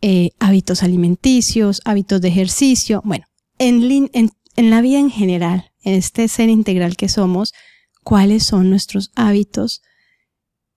eh, 0.00 0.30
hábitos 0.38 0.82
alimenticios, 0.82 1.80
hábitos 1.84 2.20
de 2.20 2.28
ejercicio. 2.28 3.02
Bueno, 3.04 3.24
en, 3.58 4.10
en 4.12 4.70
la 4.70 4.80
vida 4.80 4.98
en 4.98 5.10
general, 5.10 5.72
en 5.82 5.94
este 5.94 6.28
ser 6.28 6.48
integral 6.48 6.96
que 6.96 7.08
somos, 7.08 7.52
cuáles 8.04 8.44
son 8.44 8.70
nuestros 8.70 9.10
hábitos 9.14 9.82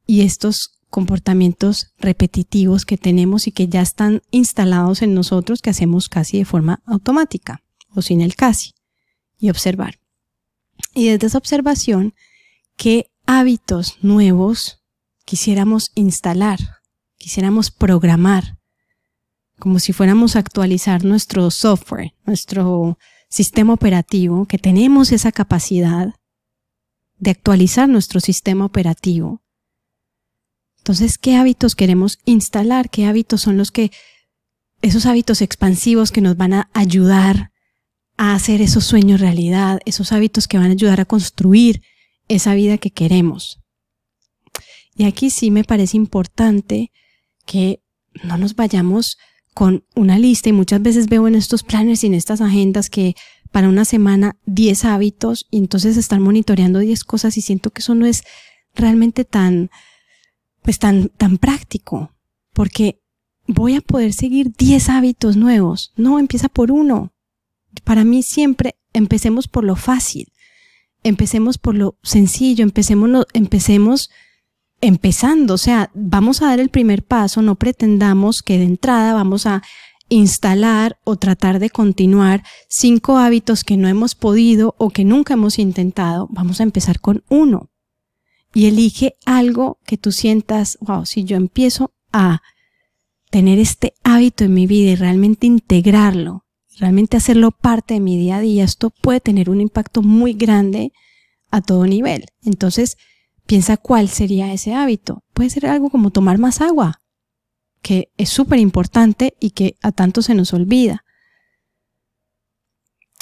y 0.05 0.21
estos 0.21 0.75
comportamientos 0.89 1.93
repetitivos 1.97 2.85
que 2.85 2.97
tenemos 2.97 3.47
y 3.47 3.51
que 3.51 3.67
ya 3.67 3.81
están 3.81 4.21
instalados 4.31 5.01
en 5.01 5.13
nosotros 5.13 5.61
que 5.61 5.69
hacemos 5.69 6.07
casi 6.07 6.37
de 6.37 6.45
forma 6.45 6.81
automática 6.85 7.63
o 7.93 8.01
sin 8.01 8.21
el 8.21 8.35
casi 8.35 8.73
y 9.37 9.49
observar. 9.49 9.99
Y 10.93 11.09
desde 11.09 11.27
esa 11.27 11.37
observación, 11.37 12.13
¿qué 12.77 13.11
hábitos 13.25 13.97
nuevos 14.01 14.83
quisiéramos 15.25 15.91
instalar, 15.95 16.59
quisiéramos 17.17 17.71
programar, 17.71 18.57
como 19.59 19.79
si 19.79 19.91
fuéramos 19.93 20.35
a 20.35 20.39
actualizar 20.39 21.03
nuestro 21.03 21.49
software, 21.51 22.13
nuestro 22.25 22.97
sistema 23.29 23.73
operativo, 23.73 24.45
que 24.45 24.57
tenemos 24.57 25.11
esa 25.11 25.31
capacidad 25.31 26.13
de 27.17 27.31
actualizar 27.31 27.89
nuestro 27.89 28.19
sistema 28.19 28.65
operativo 28.65 29.41
entonces, 30.85 31.17
¿qué 31.17 31.35
hábitos 31.35 31.75
queremos 31.75 32.19
instalar? 32.25 32.91
¿Qué 32.91 33.07
hábitos 33.07 33.41
son 33.41 33.57
los 33.57 33.71
que, 33.71 33.89
esos 34.83 35.07
hábitos 35.07 35.41
expansivos 35.41 36.11
que 36.11 36.21
nos 36.21 36.37
van 36.37 36.53
a 36.53 36.69
ayudar 36.75 37.51
a 38.17 38.35
hacer 38.35 38.61
esos 38.61 38.85
sueños 38.85 39.19
realidad, 39.19 39.79
esos 39.87 40.11
hábitos 40.11 40.47
que 40.47 40.59
van 40.59 40.67
a 40.67 40.73
ayudar 40.73 41.01
a 41.01 41.05
construir 41.05 41.81
esa 42.27 42.53
vida 42.53 42.77
que 42.77 42.91
queremos? 42.91 43.63
Y 44.95 45.05
aquí 45.05 45.31
sí 45.31 45.49
me 45.49 45.63
parece 45.63 45.97
importante 45.97 46.91
que 47.47 47.81
no 48.23 48.37
nos 48.37 48.55
vayamos 48.55 49.17
con 49.55 49.85
una 49.95 50.19
lista 50.19 50.49
y 50.49 50.53
muchas 50.53 50.83
veces 50.83 51.09
veo 51.09 51.27
en 51.27 51.33
estos 51.33 51.63
planes 51.63 52.03
y 52.03 52.07
en 52.07 52.13
estas 52.13 52.41
agendas 52.41 52.91
que 52.91 53.15
para 53.51 53.69
una 53.69 53.85
semana 53.85 54.37
10 54.45 54.85
hábitos 54.85 55.47
y 55.49 55.57
entonces 55.57 55.97
están 55.97 56.21
monitoreando 56.21 56.77
10 56.77 57.03
cosas 57.05 57.37
y 57.37 57.41
siento 57.41 57.71
que 57.71 57.81
eso 57.81 57.95
no 57.95 58.05
es 58.05 58.23
realmente 58.75 59.25
tan, 59.25 59.71
pues 60.65 60.79
tan, 60.79 61.09
tan 61.09 61.37
práctico, 61.37 62.11
porque 62.51 62.99
voy 63.47 63.75
a 63.75 63.81
poder 63.81 64.13
seguir 64.13 64.51
10 64.51 64.89
hábitos 64.89 65.37
nuevos. 65.37 65.93
No, 65.95 66.17
empieza 66.17 66.49
por 66.49 66.71
uno. 66.71 67.13
Para 67.83 68.03
mí 68.03 68.23
siempre 68.23 68.75
empecemos 68.91 69.47
por 69.47 69.63
lo 69.63 69.75
fácil, 69.75 70.33
empecemos 71.03 71.59
por 71.59 71.75
lo 71.75 71.99
sencillo, 72.01 72.63
empecemos, 72.63 73.27
empecemos 73.33 74.09
empezando, 74.81 75.53
o 75.53 75.57
sea, 75.59 75.91
vamos 75.93 76.41
a 76.41 76.47
dar 76.47 76.59
el 76.59 76.69
primer 76.69 77.03
paso, 77.03 77.43
no 77.43 77.55
pretendamos 77.55 78.41
que 78.41 78.57
de 78.57 78.63
entrada 78.63 79.13
vamos 79.13 79.45
a 79.45 79.61
instalar 80.09 80.97
o 81.03 81.15
tratar 81.15 81.59
de 81.59 81.69
continuar 81.69 82.43
cinco 82.69 83.17
hábitos 83.17 83.63
que 83.63 83.77
no 83.77 83.87
hemos 83.87 84.15
podido 84.15 84.73
o 84.79 84.89
que 84.89 85.05
nunca 85.05 85.35
hemos 85.35 85.59
intentado, 85.59 86.27
vamos 86.31 86.59
a 86.59 86.63
empezar 86.63 86.99
con 86.99 87.23
uno 87.29 87.69
y 88.55 88.67
elige 88.67 89.17
algo 89.25 89.79
que 89.85 89.97
tú 89.97 90.13
sientas, 90.13 90.77
wow, 90.79 91.05
si 91.05 91.25
yo 91.25 91.35
empiezo 91.35 91.93
a 92.13 92.41
tener 93.29 93.59
este 93.59 93.93
hábito 94.01 94.45
en 94.45 94.53
mi 94.53 94.65
vida 94.65 94.91
y 94.91 94.95
realmente 94.95 95.45
integrarlo, 95.45 96.45
realmente 96.79 97.17
hacerlo 97.17 97.51
parte 97.51 97.95
de 97.95 97.99
mi 97.99 98.17
día 98.17 98.37
a 98.37 98.39
día, 98.39 98.63
esto 98.63 98.91
puede 99.01 99.19
tener 99.19 99.49
un 99.49 99.59
impacto 99.59 100.01
muy 100.01 100.33
grande 100.33 100.93
a 101.51 101.61
todo 101.61 101.85
nivel. 101.85 102.27
Entonces, 102.43 102.95
piensa 103.45 103.75
cuál 103.75 104.07
sería 104.07 104.53
ese 104.53 104.73
hábito. 104.73 105.25
Puede 105.33 105.49
ser 105.49 105.67
algo 105.67 105.89
como 105.89 106.11
tomar 106.11 106.37
más 106.37 106.61
agua, 106.61 107.01
que 107.81 108.07
es 108.15 108.29
súper 108.29 108.59
importante 108.59 109.35
y 109.37 109.49
que 109.49 109.75
a 109.81 109.91
tanto 109.91 110.21
se 110.21 110.33
nos 110.33 110.53
olvida. 110.53 111.03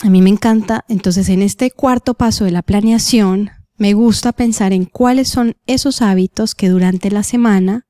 A 0.03 0.11
mí 0.11 0.21
me 0.21 0.29
encanta, 0.29 0.85
entonces 0.89 1.27
en 1.29 1.41
este 1.41 1.71
cuarto 1.71 2.13
paso 2.13 2.45
de 2.45 2.51
la 2.51 2.61
planeación, 2.61 3.62
me 3.77 3.93
gusta 3.93 4.31
pensar 4.31 4.71
en 4.73 4.85
cuáles 4.85 5.29
son 5.29 5.55
esos 5.65 6.01
hábitos 6.01 6.55
que 6.55 6.69
durante 6.69 7.09
la 7.09 7.23
semana 7.23 7.87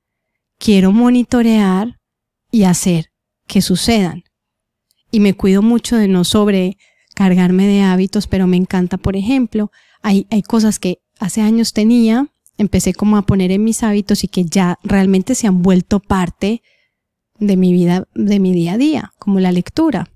quiero 0.57 0.91
monitorear 0.91 1.99
y 2.51 2.63
hacer 2.63 3.11
que 3.47 3.61
sucedan. 3.61 4.23
Y 5.11 5.19
me 5.19 5.33
cuido 5.33 5.61
mucho 5.61 5.97
de 5.97 6.07
no 6.07 6.23
sobrecargarme 6.23 7.67
de 7.67 7.81
hábitos, 7.81 8.27
pero 8.27 8.47
me 8.47 8.57
encanta, 8.57 8.97
por 8.97 9.15
ejemplo, 9.15 9.71
hay, 10.01 10.25
hay 10.31 10.41
cosas 10.41 10.79
que 10.79 10.99
hace 11.19 11.41
años 11.41 11.73
tenía, 11.73 12.27
empecé 12.57 12.93
como 12.93 13.17
a 13.17 13.25
poner 13.25 13.51
en 13.51 13.63
mis 13.63 13.83
hábitos 13.83 14.23
y 14.23 14.27
que 14.27 14.45
ya 14.45 14.79
realmente 14.83 15.35
se 15.35 15.47
han 15.47 15.61
vuelto 15.61 15.99
parte 15.99 16.61
de 17.39 17.57
mi 17.57 17.73
vida, 17.73 18.07
de 18.15 18.39
mi 18.39 18.53
día 18.53 18.73
a 18.73 18.77
día, 18.77 19.13
como 19.19 19.39
la 19.39 19.51
lectura. 19.51 20.09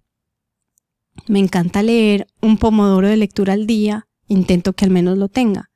Me 1.27 1.39
encanta 1.39 1.83
leer 1.83 2.27
un 2.41 2.57
pomodoro 2.57 3.07
de 3.07 3.17
lectura 3.17 3.53
al 3.53 3.67
día 3.67 4.06
intento 4.27 4.73
que 4.73 4.85
al 4.85 4.91
menos 4.91 5.17
lo 5.17 5.29
tenga. 5.29 5.69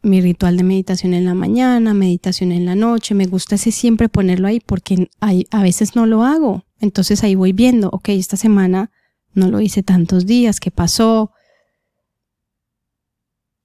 Mi 0.00 0.20
ritual 0.20 0.56
de 0.56 0.62
meditación 0.62 1.12
en 1.12 1.24
la 1.24 1.34
mañana, 1.34 1.92
meditación 1.92 2.52
en 2.52 2.66
la 2.66 2.76
noche, 2.76 3.14
me 3.14 3.26
gusta 3.26 3.58
siempre 3.58 4.08
ponerlo 4.08 4.46
ahí 4.46 4.60
porque 4.60 5.10
a 5.20 5.62
veces 5.62 5.96
no 5.96 6.06
lo 6.06 6.22
hago. 6.22 6.64
Entonces 6.78 7.24
ahí 7.24 7.34
voy 7.34 7.52
viendo, 7.52 7.88
ok, 7.90 8.10
esta 8.10 8.36
semana 8.36 8.92
no 9.34 9.48
lo 9.48 9.60
hice 9.60 9.82
tantos 9.82 10.24
días, 10.24 10.60
¿qué 10.60 10.70
pasó? 10.70 11.32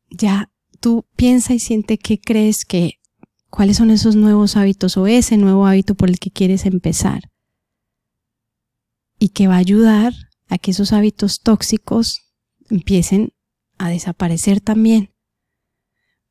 Ya 0.10 0.52
tú 0.80 1.06
piensa 1.16 1.54
y 1.54 1.60
siente 1.60 1.98
qué 1.98 2.20
crees 2.20 2.66
que, 2.66 3.00
cuáles 3.50 3.78
son 3.78 3.92
esos 3.92 4.16
nuevos 4.16 4.58
hábitos 4.58 4.98
o 4.98 5.06
ese 5.08 5.38
nuevo 5.38 5.68
hábito 5.68 5.96
por 5.96 6.10
el 6.10 6.20
que 6.20 6.32
quieres 6.32 6.66
empezar. 6.66 7.32
Y 9.20 9.30
que 9.30 9.48
va 9.48 9.56
a 9.56 9.60
ayudar 9.60 10.14
a 10.50 10.58
que 10.58 10.72
esos 10.72 10.94
hábitos 10.94 11.42
tóxicos 11.42 12.23
empiecen 12.70 13.34
a 13.78 13.90
desaparecer 13.90 14.62
también. 14.62 15.12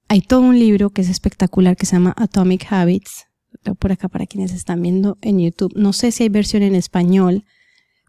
Hay 0.09 0.21
todo 0.21 0.41
un 0.41 0.59
libro 0.59 0.91
que 0.91 1.03
es 1.03 1.09
espectacular 1.09 1.77
que 1.77 1.87
se 1.87 1.97
llama 1.97 2.15
Atomic 2.17 2.71
Habits. 2.71 3.27
por 3.79 3.93
acá 3.93 4.09
para 4.09 4.27
quienes 4.27 4.53
están 4.53 4.83
viendo 4.83 5.19
en 5.21 5.39
YouTube. 5.39 5.73
No 5.77 5.93
sé 5.93 6.11
si 6.11 6.25
hay 6.25 6.29
versión 6.29 6.63
en 6.63 6.75
español, 6.75 7.45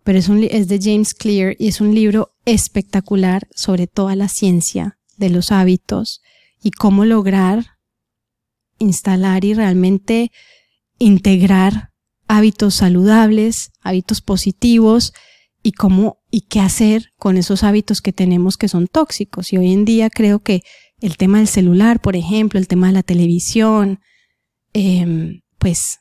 pero 0.03 0.17
es, 0.17 0.29
un, 0.29 0.43
es 0.43 0.67
de 0.67 0.79
James 0.81 1.13
Clear 1.13 1.55
y 1.59 1.67
es 1.67 1.81
un 1.81 1.93
libro 1.93 2.31
espectacular 2.45 3.47
sobre 3.55 3.87
toda 3.87 4.15
la 4.15 4.27
ciencia 4.27 4.97
de 5.17 5.29
los 5.29 5.51
hábitos 5.51 6.21
y 6.61 6.71
cómo 6.71 7.05
lograr 7.05 7.77
instalar 8.79 9.45
y 9.45 9.53
realmente 9.53 10.31
integrar 10.97 11.91
hábitos 12.27 12.75
saludables, 12.75 13.71
hábitos 13.81 14.21
positivos 14.21 15.13
y 15.63 15.71
cómo 15.71 16.19
y 16.29 16.41
qué 16.41 16.59
hacer 16.59 17.11
con 17.17 17.37
esos 17.37 17.63
hábitos 17.63 18.01
que 18.01 18.13
tenemos 18.13 18.57
que 18.57 18.67
son 18.67 18.87
tóxicos. 18.87 19.53
Y 19.53 19.57
hoy 19.57 19.71
en 19.71 19.85
día 19.85 20.09
creo 20.09 20.39
que 20.39 20.61
el 20.99 21.17
tema 21.17 21.39
del 21.39 21.47
celular, 21.47 22.01
por 22.01 22.15
ejemplo, 22.15 22.59
el 22.59 22.67
tema 22.67 22.87
de 22.87 22.93
la 22.93 23.03
televisión, 23.03 24.01
em, 24.73 25.41
pues 25.57 25.99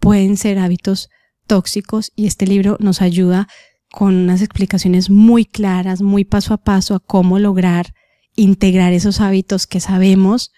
pueden 0.00 0.36
ser 0.36 0.58
hábitos 0.58 1.08
tóxicos 1.46 2.12
y 2.16 2.26
este 2.26 2.46
libro 2.46 2.76
nos 2.80 3.00
ayuda 3.00 3.48
con 3.90 4.14
unas 4.14 4.42
explicaciones 4.42 5.08
muy 5.08 5.44
claras, 5.44 6.02
muy 6.02 6.24
paso 6.24 6.52
a 6.52 6.58
paso 6.58 6.94
a 6.94 7.00
cómo 7.00 7.38
lograr 7.38 7.94
integrar 8.36 8.92
esos 8.92 9.20
hábitos 9.20 9.66
que 9.66 9.80
sabemos 9.80 10.52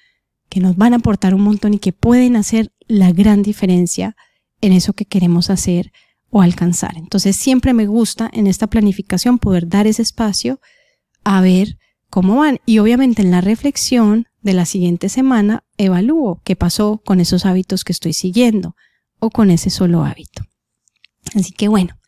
que 0.48 0.60
nos 0.60 0.76
van 0.76 0.92
a 0.92 0.96
aportar 0.96 1.34
un 1.34 1.42
montón 1.42 1.74
y 1.74 1.78
que 1.78 1.92
pueden 1.92 2.36
hacer 2.36 2.72
la 2.88 3.12
gran 3.12 3.42
diferencia 3.42 4.16
en 4.60 4.72
eso 4.72 4.92
que 4.92 5.06
queremos 5.06 5.48
hacer 5.48 5.92
o 6.30 6.42
alcanzar. 6.42 6.96
Entonces 6.96 7.36
siempre 7.36 7.72
me 7.72 7.86
gusta 7.86 8.30
en 8.32 8.46
esta 8.46 8.68
planificación 8.68 9.38
poder 9.38 9.68
dar 9.68 9.86
ese 9.86 10.02
espacio 10.02 10.60
a 11.24 11.40
ver 11.40 11.78
cómo 12.08 12.36
van. 12.36 12.60
Y 12.66 12.78
obviamente 12.78 13.22
en 13.22 13.30
la 13.30 13.40
reflexión 13.40 14.26
de 14.42 14.54
la 14.54 14.64
siguiente 14.64 15.08
semana 15.08 15.64
evalúo 15.76 16.40
qué 16.44 16.56
pasó 16.56 17.02
con 17.04 17.20
esos 17.20 17.46
hábitos 17.46 17.84
que 17.84 17.92
estoy 17.92 18.12
siguiendo 18.12 18.76
o 19.18 19.30
con 19.30 19.50
ese 19.50 19.70
solo 19.70 20.04
hábito. 20.04 20.44
Así 21.34 21.52
que 21.52 21.68
bueno, 21.68 21.98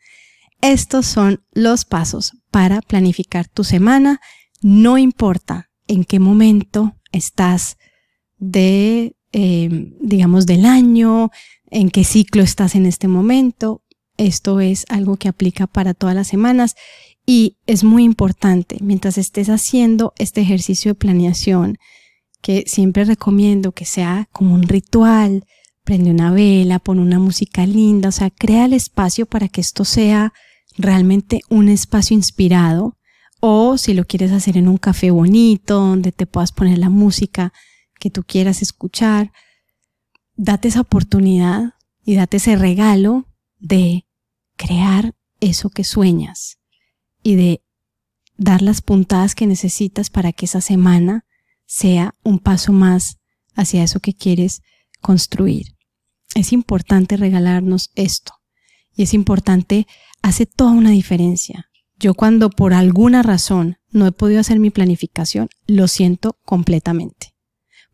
estos 0.61 1.07
son 1.07 1.45
los 1.53 1.85
pasos 1.85 2.33
para 2.51 2.81
planificar 2.81 3.49
tu 3.49 3.64
semana. 3.64 4.20
No 4.62 4.97
importa 4.97 5.70
en 5.89 6.05
qué 6.05 6.20
momento 6.20 6.95
estás 7.11 7.77
de, 8.39 9.16
eh, 9.33 9.93
digamos, 10.01 10.47
del 10.47 10.64
año, 10.64 11.31
en 11.70 11.91
qué 11.91 12.05
ciclo 12.05 12.43
estás 12.43 12.75
en 12.75 12.87
este 12.87 13.09
momento. 13.09 13.83
Esto 14.17 14.61
es 14.61 14.85
algo 14.89 15.17
que 15.17 15.29
aplica 15.29 15.67
para 15.67 15.95
todas 15.95 16.15
las 16.15 16.29
semanas 16.29 16.77
y 17.27 17.57
es 17.67 17.85
muy 17.85 18.05
importante. 18.05 18.77
Mientras 18.81 19.19
estés 19.19 19.49
haciendo 19.49 20.13
este 20.19 20.41
ejercicio 20.41 20.91
de 20.91 20.97
planeación, 20.97 21.79
que 22.41 22.65
siempre 22.67 23.05
recomiendo 23.05 23.73
que 23.73 23.85
sea 23.85 24.29
como 24.33 24.55
un 24.55 24.65
ritual, 24.65 25.47
prende 25.85 26.11
una 26.11 26.33
vela, 26.33 26.79
pon 26.79 26.99
una 26.99 27.19
música 27.19 27.67
linda, 27.67 28.09
o 28.09 28.13
sea, 28.13 28.31
crea 28.31 28.67
el 28.67 28.73
espacio 28.73 29.27
para 29.27 29.49
que 29.49 29.61
esto 29.61 29.85
sea 29.85 30.33
realmente 30.77 31.41
un 31.49 31.69
espacio 31.69 32.15
inspirado. 32.15 32.99
O 33.41 33.77
si 33.79 33.95
lo 33.95 34.05
quieres 34.05 34.31
hacer 34.33 34.57
en 34.57 34.69
un 34.69 34.77
café 34.77 35.11
bonito 35.11 35.75
donde 35.81 36.13
te 36.13 36.27
puedas 36.27 36.53
poner 36.53 36.79
la 36.79 36.91
música 36.91 37.53
que 37.99 38.11
tú 38.11 38.23
quieras 38.25 38.63
escuchar, 38.63 39.33
date 40.37 40.69
esa 40.69 40.81
oportunidad 40.81 41.75
y 42.05 42.15
date 42.15 42.37
ese 42.37 42.57
regalo 42.57 43.27
de 43.63 44.07
crear 44.57 45.15
eso 45.41 45.71
que 45.71 45.85
sueñas 45.85 46.59
y 47.23 47.37
de 47.37 47.63
dar 48.37 48.61
las 48.61 48.83
puntadas 48.83 49.35
que 49.35 49.47
necesitas 49.47 50.11
para 50.11 50.33
que 50.33 50.47
esa 50.47 50.61
semana 50.61 51.25
sea 51.65 52.15
un 52.23 52.39
paso 52.39 52.73
más 52.73 53.19
hacia 53.55 53.85
eso 53.85 54.01
que 54.01 54.15
quieres 54.15 54.63
construir. 55.01 55.77
Es 56.35 56.53
importante 56.53 57.17
regalarnos 57.17 57.91
esto 57.95 58.35
y 58.95 59.05
es 59.05 59.15
importante, 59.15 59.87
hace 60.23 60.45
toda 60.45 60.73
una 60.73 60.91
diferencia. 60.91 61.71
Yo 61.99 62.15
cuando 62.15 62.51
por 62.51 62.75
alguna 62.75 63.23
razón 63.23 63.79
no 63.91 64.07
he 64.07 64.13
podido 64.13 64.41
hacer 64.41 64.59
mi 64.59 64.71
planificación, 64.71 65.49
lo 65.67 65.87
siento 65.89 66.37
completamente. 66.45 67.32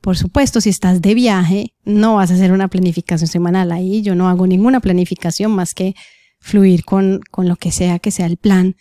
Por 0.00 0.16
supuesto, 0.16 0.60
si 0.60 0.70
estás 0.70 1.02
de 1.02 1.14
viaje, 1.14 1.74
no 1.84 2.16
vas 2.16 2.30
a 2.30 2.34
hacer 2.34 2.52
una 2.52 2.68
planificación 2.68 3.28
semanal 3.28 3.72
ahí. 3.72 4.02
Yo 4.02 4.14
no 4.14 4.28
hago 4.28 4.46
ninguna 4.46 4.80
planificación 4.80 5.52
más 5.52 5.74
que 5.74 5.94
fluir 6.38 6.84
con, 6.84 7.20
con 7.30 7.48
lo 7.48 7.56
que 7.56 7.72
sea 7.72 7.98
que 7.98 8.10
sea 8.10 8.26
el 8.26 8.36
plan 8.36 8.76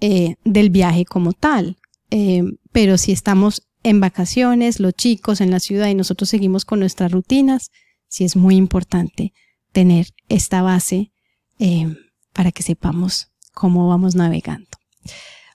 eh, 0.00 0.34
del 0.44 0.70
viaje 0.70 1.04
como 1.04 1.32
tal. 1.32 1.78
Eh, 2.10 2.42
pero 2.72 2.98
si 2.98 3.12
estamos 3.12 3.68
en 3.82 4.00
vacaciones, 4.00 4.80
los 4.80 4.94
chicos 4.94 5.40
en 5.40 5.50
la 5.50 5.60
ciudad 5.60 5.88
y 5.88 5.94
nosotros 5.94 6.28
seguimos 6.28 6.64
con 6.64 6.80
nuestras 6.80 7.12
rutinas, 7.12 7.70
sí 8.08 8.24
es 8.24 8.36
muy 8.36 8.56
importante 8.56 9.32
tener 9.72 10.08
esta 10.28 10.62
base 10.62 11.12
eh, 11.58 11.94
para 12.32 12.52
que 12.52 12.62
sepamos 12.62 13.28
cómo 13.54 13.88
vamos 13.88 14.14
navegando. 14.14 14.68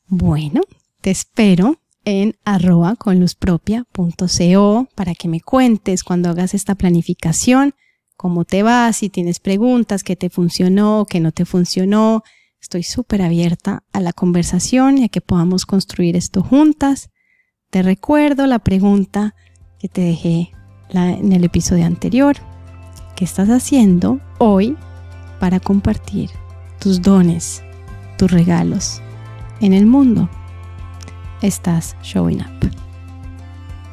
Bueno, 0.07 0.61
te 1.01 1.11
espero 1.11 1.81
en 2.11 2.35
arroba 2.45 2.95
con 2.95 3.19
luz 3.19 3.35
propia.co 3.35 4.87
para 4.95 5.15
que 5.15 5.27
me 5.27 5.41
cuentes 5.41 6.03
cuando 6.03 6.29
hagas 6.29 6.53
esta 6.53 6.75
planificación, 6.75 7.73
cómo 8.17 8.45
te 8.45 8.63
va, 8.63 8.91
si 8.93 9.09
tienes 9.09 9.39
preguntas, 9.39 10.03
qué 10.03 10.15
te 10.15 10.29
funcionó, 10.29 11.05
qué 11.09 11.19
no 11.19 11.31
te 11.31 11.45
funcionó, 11.45 12.23
Estoy 12.61 12.83
súper 12.83 13.23
abierta 13.23 13.83
a 13.91 13.99
la 13.99 14.13
conversación 14.13 14.99
y 14.99 15.05
a 15.05 15.09
que 15.09 15.19
podamos 15.19 15.65
construir 15.65 16.15
esto 16.15 16.43
juntas. 16.43 17.09
Te 17.71 17.81
recuerdo 17.81 18.45
la 18.45 18.59
pregunta 18.59 19.33
que 19.79 19.89
te 19.89 20.01
dejé 20.01 20.51
en 20.93 21.33
el 21.33 21.43
episodio 21.43 21.85
anterior. 21.85 22.37
¿Qué 23.15 23.25
estás 23.25 23.49
haciendo 23.49 24.21
hoy 24.37 24.77
para 25.39 25.59
compartir 25.59 26.29
tus 26.79 27.01
dones, 27.01 27.63
tus 28.19 28.29
regalos 28.29 29.01
en 29.59 29.73
el 29.73 29.87
mundo? 29.87 30.29
Estás 31.41 31.95
showing 32.03 32.41
up. 32.41 32.71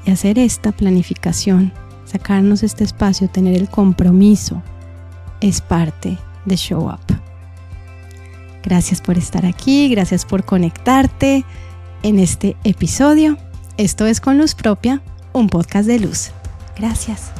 Y 0.04 0.10
hacer 0.10 0.38
esta 0.38 0.72
planificación, 0.72 1.72
sacarnos 2.04 2.62
este 2.62 2.84
espacio, 2.84 3.28
tener 3.28 3.56
el 3.56 3.68
compromiso, 3.68 4.62
es 5.40 5.60
parte 5.60 6.18
de 6.44 6.56
show 6.56 6.88
up. 6.88 7.00
Gracias 8.62 9.00
por 9.00 9.16
estar 9.16 9.46
aquí, 9.46 9.88
gracias 9.88 10.24
por 10.24 10.44
conectarte 10.44 11.44
en 12.02 12.18
este 12.18 12.56
episodio. 12.64 13.36
Esto 13.76 14.06
es 14.06 14.20
Con 14.20 14.38
Luz 14.38 14.54
Propia, 14.54 15.02
un 15.32 15.48
podcast 15.48 15.86
de 15.86 16.00
luz. 16.00 16.30
Gracias. 16.76 17.32